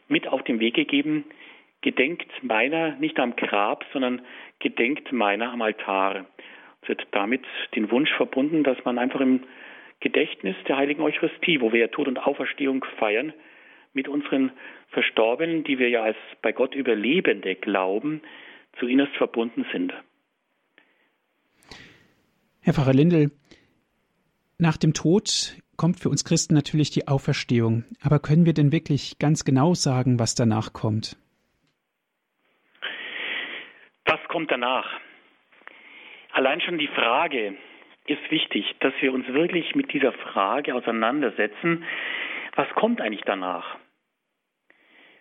[0.09, 1.25] mit auf den Weg gegeben,
[1.83, 4.22] gedenkt meiner nicht am Grab, sondern
[4.61, 6.26] gedenkt meiner am Altar.
[6.87, 9.45] Sie hat damit den Wunsch verbunden, dass man einfach im
[10.01, 13.33] Gedächtnis der heiligen Eucharistie, wo wir ja Tod und Auferstehung feiern,
[13.93, 14.53] mit unseren
[14.89, 18.22] Verstorbenen, die wir ja als bei Gott Überlebende glauben,
[18.78, 19.93] zu innerst verbunden sind.
[22.62, 23.30] Herr Pfarrer Lindel,
[24.59, 27.85] nach dem Tod kommt für uns Christen natürlich die Auferstehung.
[28.01, 31.16] Aber können wir denn wirklich ganz genau sagen, was danach kommt?
[34.05, 34.99] Was kommt danach?
[36.33, 37.55] Allein schon die Frage
[38.07, 41.85] ist wichtig, dass wir uns wirklich mit dieser Frage auseinandersetzen,
[42.57, 43.76] was kommt eigentlich danach?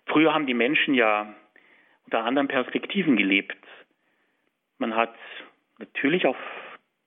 [0.05, 1.35] Früher haben die Menschen ja
[2.05, 3.57] unter anderen Perspektiven gelebt.
[4.77, 5.13] Man hat
[5.77, 6.37] natürlich auf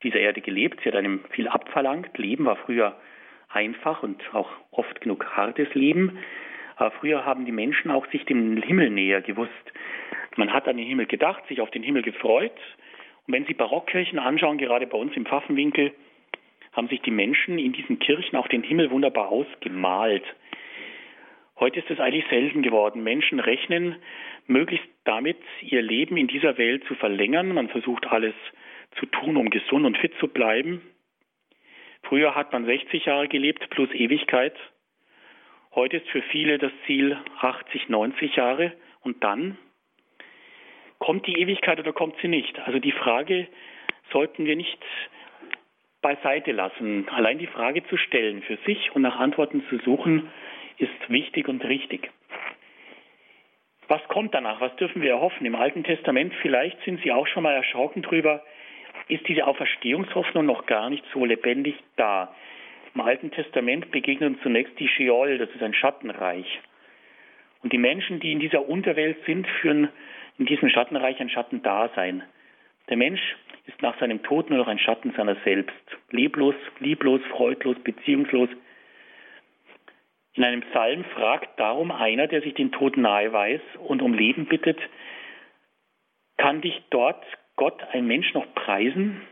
[0.03, 2.19] dieser Erde gelebt, sie hat einem viel abverlangt.
[2.19, 3.01] Leben war früher
[3.49, 6.19] einfach und auch oft genug hartes Leben.
[6.77, 9.73] Aber früher haben die Menschen auch sich dem Himmel näher gewusst.
[10.37, 12.53] Man hat an den Himmel gedacht, sich auf den Himmel gefreut.
[13.26, 15.93] Und wenn Sie Barockkirchen anschauen, gerade bei uns im Pfaffenwinkel,
[16.72, 20.24] haben sich die Menschen in diesen Kirchen auch den Himmel wunderbar ausgemalt.
[21.59, 23.05] Heute ist es eigentlich selten geworden.
[23.05, 23.97] Menschen rechnen
[24.47, 27.55] möglichst damit, ihr Leben in dieser Welt zu verlängern.
[27.55, 28.35] Man versucht alles
[28.99, 30.82] zu tun, um gesund und fit zu bleiben.
[32.03, 34.55] Früher hat man 60 Jahre gelebt plus Ewigkeit.
[35.74, 38.72] Heute ist für viele das Ziel 80, 90 Jahre
[39.03, 39.57] und dann
[41.05, 42.59] kommt die Ewigkeit oder kommt sie nicht?
[42.61, 43.47] Also die Frage
[44.11, 44.83] sollten wir nicht
[46.01, 47.07] beiseite lassen.
[47.11, 50.31] Allein die Frage zu stellen für sich und nach Antworten zu suchen,
[50.79, 52.11] ist wichtig und richtig.
[53.87, 54.63] Was kommt danach?
[54.63, 55.47] Was dürfen wir erhoffen?
[55.47, 58.43] Im Alten Testament, vielleicht sind Sie auch schon mal erschrocken drüber,
[59.09, 62.35] ist diese Auferstehungshoffnung noch gar nicht so lebendig da.
[62.95, 66.47] Im Alten Testament begegnet uns zunächst die Sheol, das ist ein Schattenreich.
[67.63, 69.91] Und die Menschen, die in dieser Unterwelt sind, führen
[70.39, 72.22] in diesem Schattenreich ein Schattendasein.
[72.89, 73.20] Der Mensch
[73.66, 75.74] ist nach seinem Tod nur noch ein Schatten seiner selbst.
[76.11, 78.49] Leblos, lieblos, freudlos, beziehungslos.
[80.35, 84.47] In einem Psalm fragt darum einer, der sich den Tod nahe weiß und um Leben
[84.47, 84.78] bittet,
[86.37, 87.24] kann dich dort
[87.57, 89.22] Gott, ein Mensch, noch preisen?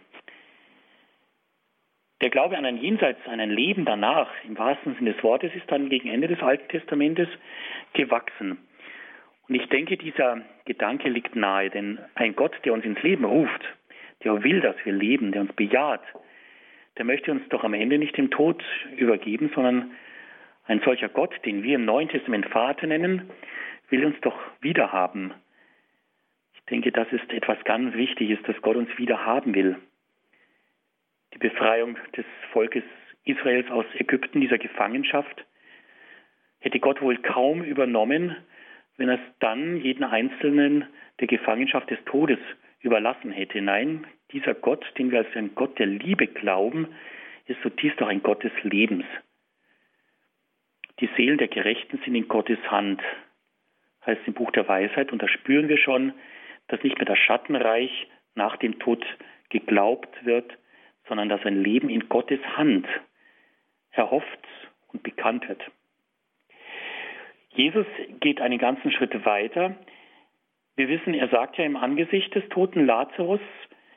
[2.20, 5.68] Der Glaube an ein Jenseits, an ein Leben danach, im wahrsten Sinne des Wortes, ist
[5.72, 7.28] dann gegen Ende des Alten Testamentes
[7.94, 8.58] gewachsen.
[9.52, 13.62] Und ich denke, dieser Gedanke liegt nahe, denn ein Gott, der uns ins Leben ruft,
[14.24, 16.00] der will, dass wir leben, der uns bejaht,
[16.96, 18.64] der möchte uns doch am Ende nicht dem Tod
[18.96, 19.90] übergeben, sondern
[20.64, 23.28] ein solcher Gott, den wir im Neuen Testament Vater nennen,
[23.90, 25.34] will uns doch wiederhaben.
[26.54, 29.76] Ich denke, das ist etwas ganz Wichtiges, dass Gott uns wiederhaben will.
[31.34, 32.84] Die Befreiung des Volkes
[33.24, 35.44] Israels aus Ägypten, dieser Gefangenschaft,
[36.60, 38.34] hätte Gott wohl kaum übernommen,
[39.02, 40.86] wenn er es dann jeden Einzelnen
[41.18, 42.38] der Gefangenschaft des Todes
[42.82, 43.60] überlassen hätte.
[43.60, 46.86] Nein, dieser Gott, den wir als einen Gott der Liebe glauben,
[47.46, 49.04] ist zutiefst auch ein Gott des Lebens.
[51.00, 53.02] Die Seelen der Gerechten sind in Gottes Hand,
[54.06, 56.12] heißt im Buch der Weisheit, und da spüren wir schon,
[56.68, 59.04] dass nicht mehr das Schattenreich nach dem Tod
[59.48, 60.56] geglaubt wird,
[61.08, 62.86] sondern dass ein Leben in Gottes Hand
[63.90, 64.46] erhofft
[64.92, 65.60] und bekannt wird.
[67.54, 67.86] Jesus
[68.20, 69.76] geht einen ganzen Schritt weiter.
[70.76, 73.40] Wir wissen, er sagt ja im Angesicht des toten Lazarus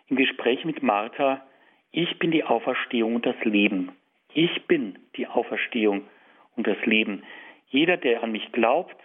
[0.07, 1.45] im Gespräch mit Martha,
[1.91, 3.93] ich bin die Auferstehung und das Leben.
[4.33, 6.03] Ich bin die Auferstehung
[6.57, 7.23] und das Leben.
[7.67, 8.97] Jeder, der an mich glaubt,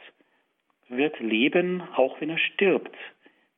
[0.89, 2.95] wird leben, auch wenn er stirbt.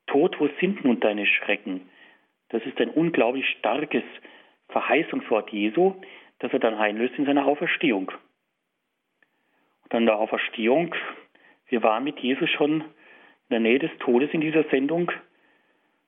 [0.06, 1.88] Tod, wo sind nun deine Schrecken?
[2.50, 4.04] Das ist ein unglaublich starkes
[4.68, 5.94] Verheißungswort Jesu,
[6.40, 8.12] das er dann einlöst in seiner Auferstehung.
[9.92, 10.94] Und an der Auferstehung,
[11.68, 12.84] wir waren mit Jesus schon in
[13.50, 15.12] der Nähe des Todes in dieser Sendung.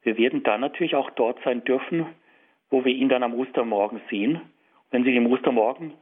[0.02, 2.06] Wir werden dann natürlich auch dort sein dürfen,
[2.70, 4.40] wo wir ihn dann am Ostermorgen sehen.
[4.90, 5.92] Wenn Sie im Ostermorgen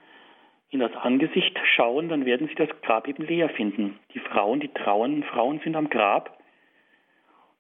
[0.71, 3.99] in das Angesicht schauen, dann werden Sie das Grab eben leer finden.
[4.15, 6.39] Die Frauen, die trauernden Frauen sind am Grab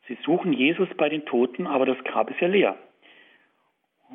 [0.08, 2.76] Sie suchen Jesus bei den Toten, aber das Grab ist ja leer.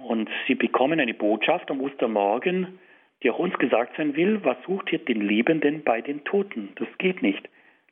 [0.04, 2.80] Und sie bekommen eine Botschaft am Ostermorgen,
[3.24, 6.74] die auch uns gesagt sein will, was sucht ihr den Lebenden bei den Toten?
[6.76, 7.48] Das geht nicht.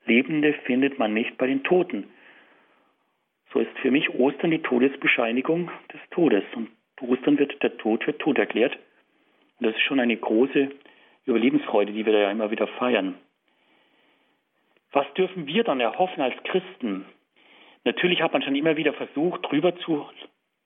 [0.06, 2.08] Lebende findet man nicht bei den Toten.
[3.52, 6.44] So ist für mich Ostern die Todesbescheinigung des Todes.
[6.56, 6.70] Und
[7.02, 8.78] Ostern wird der Tod für tot erklärt.
[9.60, 10.70] Und das ist schon eine große
[11.26, 13.16] Überlebensfreude, die wir da ja immer wieder feiern.
[14.92, 17.06] Was dürfen wir dann erhoffen als Christen?
[17.84, 20.08] Natürlich hat man schon immer wieder versucht, drüber zu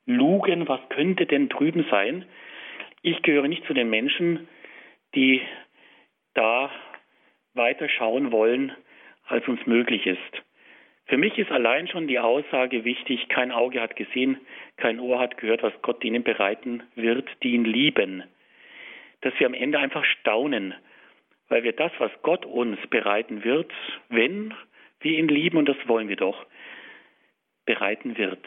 [0.05, 2.25] lugen, was könnte denn drüben sein.
[3.01, 4.47] Ich gehöre nicht zu den Menschen,
[5.15, 5.41] die
[6.33, 6.71] da
[7.53, 8.73] weiter schauen wollen,
[9.25, 10.43] als uns möglich ist.
[11.05, 14.39] Für mich ist allein schon die Aussage wichtig, kein Auge hat gesehen,
[14.77, 18.23] kein Ohr hat gehört, was Gott denen bereiten wird, die ihn lieben.
[19.21, 20.75] Dass wir am Ende einfach staunen,
[21.47, 23.71] weil wir das, was Gott uns bereiten wird,
[24.09, 24.53] wenn
[24.99, 26.45] wir ihn lieben, und das wollen wir doch,
[27.65, 28.45] bereiten wird.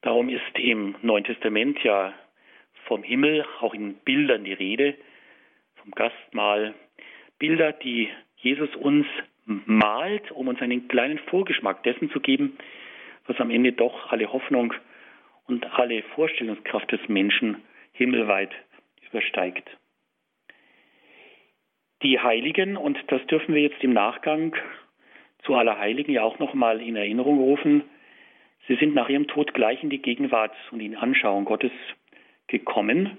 [0.00, 2.14] Darum ist im Neuen Testament ja
[2.86, 4.94] vom Himmel auch in Bildern die Rede,
[5.76, 6.74] vom Gastmahl.
[7.38, 9.06] Bilder, die Jesus uns
[9.44, 12.56] malt, um uns einen kleinen Vorgeschmack dessen zu geben,
[13.26, 14.72] was am Ende doch alle Hoffnung
[15.46, 17.62] und alle Vorstellungskraft des Menschen
[17.92, 18.50] himmelweit
[19.10, 19.68] übersteigt.
[22.02, 24.54] Die Heiligen, und das dürfen wir jetzt im Nachgang
[25.42, 27.84] zu aller Heiligen ja auch nochmal in Erinnerung rufen,
[28.66, 31.72] Sie sind nach ihrem Tod gleich in die Gegenwart und in Anschauung Gottes
[32.46, 33.18] gekommen.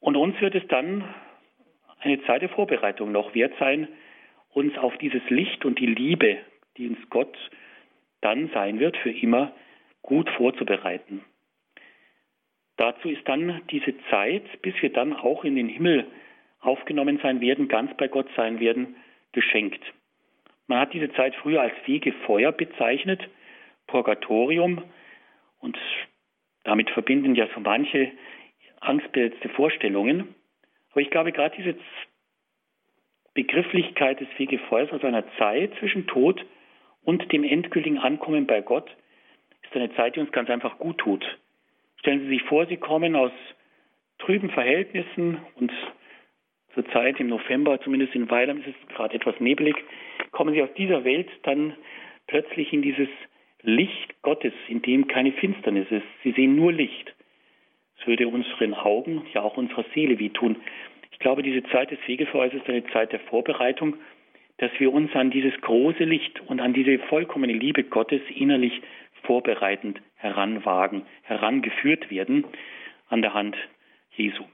[0.00, 1.04] Und uns wird es dann
[2.00, 3.88] eine Zeit der Vorbereitung noch wert sein,
[4.50, 6.38] uns auf dieses Licht und die Liebe,
[6.76, 7.36] die uns Gott
[8.20, 9.52] dann sein wird, für immer
[10.02, 11.24] gut vorzubereiten.
[12.76, 16.06] Dazu ist dann diese Zeit, bis wir dann auch in den Himmel
[16.60, 18.96] aufgenommen sein werden, ganz bei Gott sein werden,
[19.32, 19.82] geschenkt.
[20.66, 23.28] Man hat diese Zeit früher als Fegefeuer bezeichnet,
[23.86, 24.82] Purgatorium,
[25.60, 25.78] und
[26.66, 28.12] damit verbinden ja so manche
[28.80, 30.34] angstbesetzte Vorstellungen.
[30.90, 31.76] Aber ich glaube, gerade diese
[33.34, 36.44] Begrifflichkeit des Fegefeuers aus einer Zeit zwischen Tod
[37.04, 38.90] und dem endgültigen Ankommen bei Gott
[39.62, 41.24] ist eine Zeit, die uns ganz einfach gut tut.
[41.98, 43.32] Stellen Sie sich vor, Sie kommen aus
[44.18, 45.70] trüben Verhältnissen und
[46.74, 49.76] zur Zeit im November, zumindest in Weilheim ist es gerade etwas nebelig,
[50.30, 51.74] kommen Sie aus dieser Welt dann
[52.26, 53.08] plötzlich in dieses
[53.66, 56.06] Licht Gottes, in dem keine Finsternis ist.
[56.22, 57.12] Sie sehen nur Licht.
[58.00, 60.56] Es würde unseren Augen, ja auch unserer Seele wehtun.
[61.10, 63.96] Ich glaube, diese Zeit des Fegefeuers ist eine Zeit der Vorbereitung,
[64.58, 68.80] dass wir uns an dieses große Licht und an diese vollkommene Liebe Gottes innerlich
[69.24, 72.44] vorbereitend heranwagen, herangeführt werden
[73.08, 73.56] an der Hand
[74.14, 74.44] Jesu.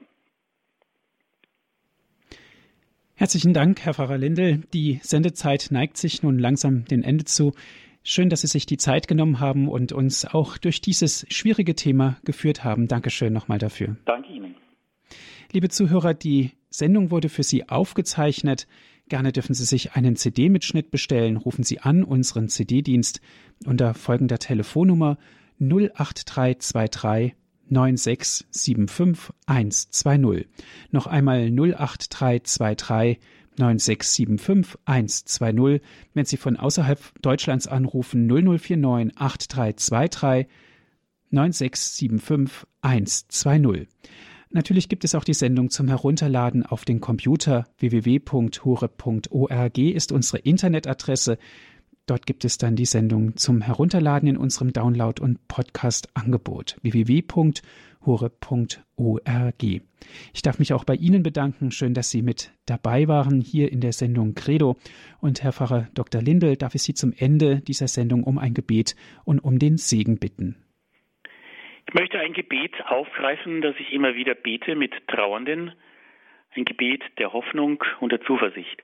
[3.15, 4.63] Herzlichen Dank, Herr Pfarrer Lindel.
[4.73, 7.53] Die Sendezeit neigt sich nun langsam dem Ende zu.
[8.05, 12.17] Schön, dass Sie sich die Zeit genommen haben und uns auch durch dieses schwierige Thema
[12.25, 12.89] geführt haben.
[12.89, 13.95] Dankeschön nochmal dafür.
[14.03, 14.55] Danke Ihnen.
[15.53, 18.67] Liebe Zuhörer, die Sendung wurde für Sie aufgezeichnet.
[19.07, 21.37] Gerne dürfen Sie sich einen CD-Mitschnitt bestellen.
[21.37, 23.21] Rufen Sie an unseren CD-Dienst
[23.65, 25.17] unter folgender Telefonnummer
[25.59, 27.35] 08323
[27.69, 30.47] 9675 120.
[30.91, 33.19] Noch einmal 08323
[33.57, 35.81] 9675 120.
[36.13, 40.47] Wenn Sie von außerhalb Deutschlands anrufen 0049 8323
[41.31, 43.87] 9675 120.
[44.55, 47.65] Natürlich gibt es auch die Sendung zum Herunterladen auf den Computer.
[47.79, 51.39] www.hore.org ist unsere Internetadresse.
[52.05, 57.63] Dort gibt es dann die Sendung zum Herunterladen in unserem Download- und Podcast-Angebot www.hore.org.
[60.33, 61.71] Ich darf mich auch bei Ihnen bedanken.
[61.71, 64.75] Schön, dass Sie mit dabei waren hier in der Sendung Credo.
[65.21, 66.21] Und Herr Pfarrer Dr.
[66.21, 70.19] Lindel, darf ich Sie zum Ende dieser Sendung um ein Gebet und um den Segen
[70.19, 70.57] bitten.
[71.87, 75.71] Ich möchte ein Gebet aufgreifen, das ich immer wieder bete mit Trauernden,
[76.53, 78.83] ein Gebet der Hoffnung und der Zuversicht.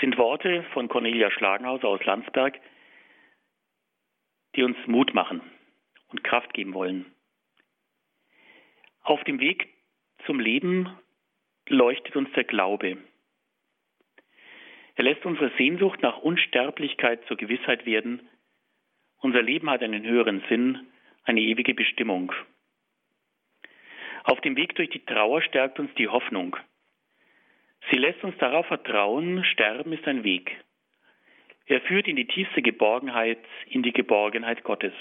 [0.00, 2.60] Sind Worte von Cornelia Schlagenhauser aus Landsberg,
[4.54, 5.40] die uns Mut machen
[6.08, 7.06] und Kraft geben wollen.
[9.02, 9.68] Auf dem Weg
[10.26, 10.88] zum Leben
[11.68, 12.98] leuchtet uns der Glaube.
[14.96, 18.28] Er lässt unsere Sehnsucht nach Unsterblichkeit zur Gewissheit werden.
[19.18, 20.86] Unser Leben hat einen höheren Sinn
[21.24, 22.32] eine ewige Bestimmung.
[24.24, 26.56] Auf dem Weg durch die Trauer stärkt uns die Hoffnung.
[27.90, 30.56] Sie lässt uns darauf vertrauen, Sterben ist ein Weg.
[31.66, 34.94] Er führt in die tiefste Geborgenheit, in die Geborgenheit Gottes.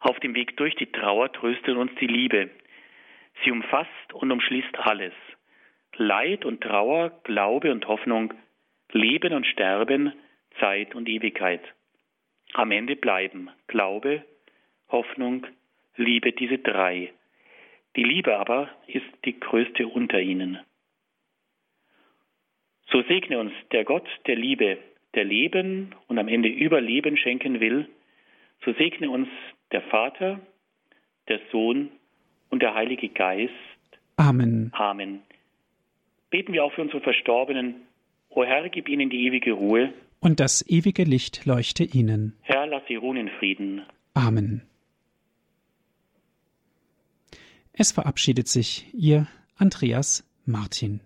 [0.00, 2.50] Auf dem Weg durch die Trauer tröstet uns die Liebe.
[3.42, 5.14] Sie umfasst und umschließt alles.
[5.96, 8.34] Leid und Trauer, Glaube und Hoffnung,
[8.92, 10.12] Leben und Sterben,
[10.60, 11.62] Zeit und Ewigkeit.
[12.52, 14.24] Am Ende bleiben Glaube,
[14.88, 15.46] Hoffnung,
[15.96, 17.12] Liebe, diese drei.
[17.96, 20.60] Die Liebe aber ist die größte unter ihnen.
[22.90, 24.78] So segne uns der Gott der Liebe,
[25.14, 27.88] der Leben und am Ende Überleben schenken will.
[28.64, 29.28] So segne uns
[29.72, 30.40] der Vater,
[31.28, 31.90] der Sohn
[32.50, 33.52] und der Heilige Geist.
[34.16, 34.70] Amen.
[34.74, 35.20] Amen.
[36.30, 37.74] Beten wir auch für unsere Verstorbenen.
[38.30, 39.92] O Herr, gib ihnen die ewige Ruhe.
[40.20, 42.34] Und das ewige Licht leuchte ihnen.
[42.42, 43.82] Herr, lass sie ruhen in Frieden.
[44.14, 44.62] Amen.
[47.72, 49.26] Es verabschiedet sich Ihr
[49.56, 51.00] Andreas Martin.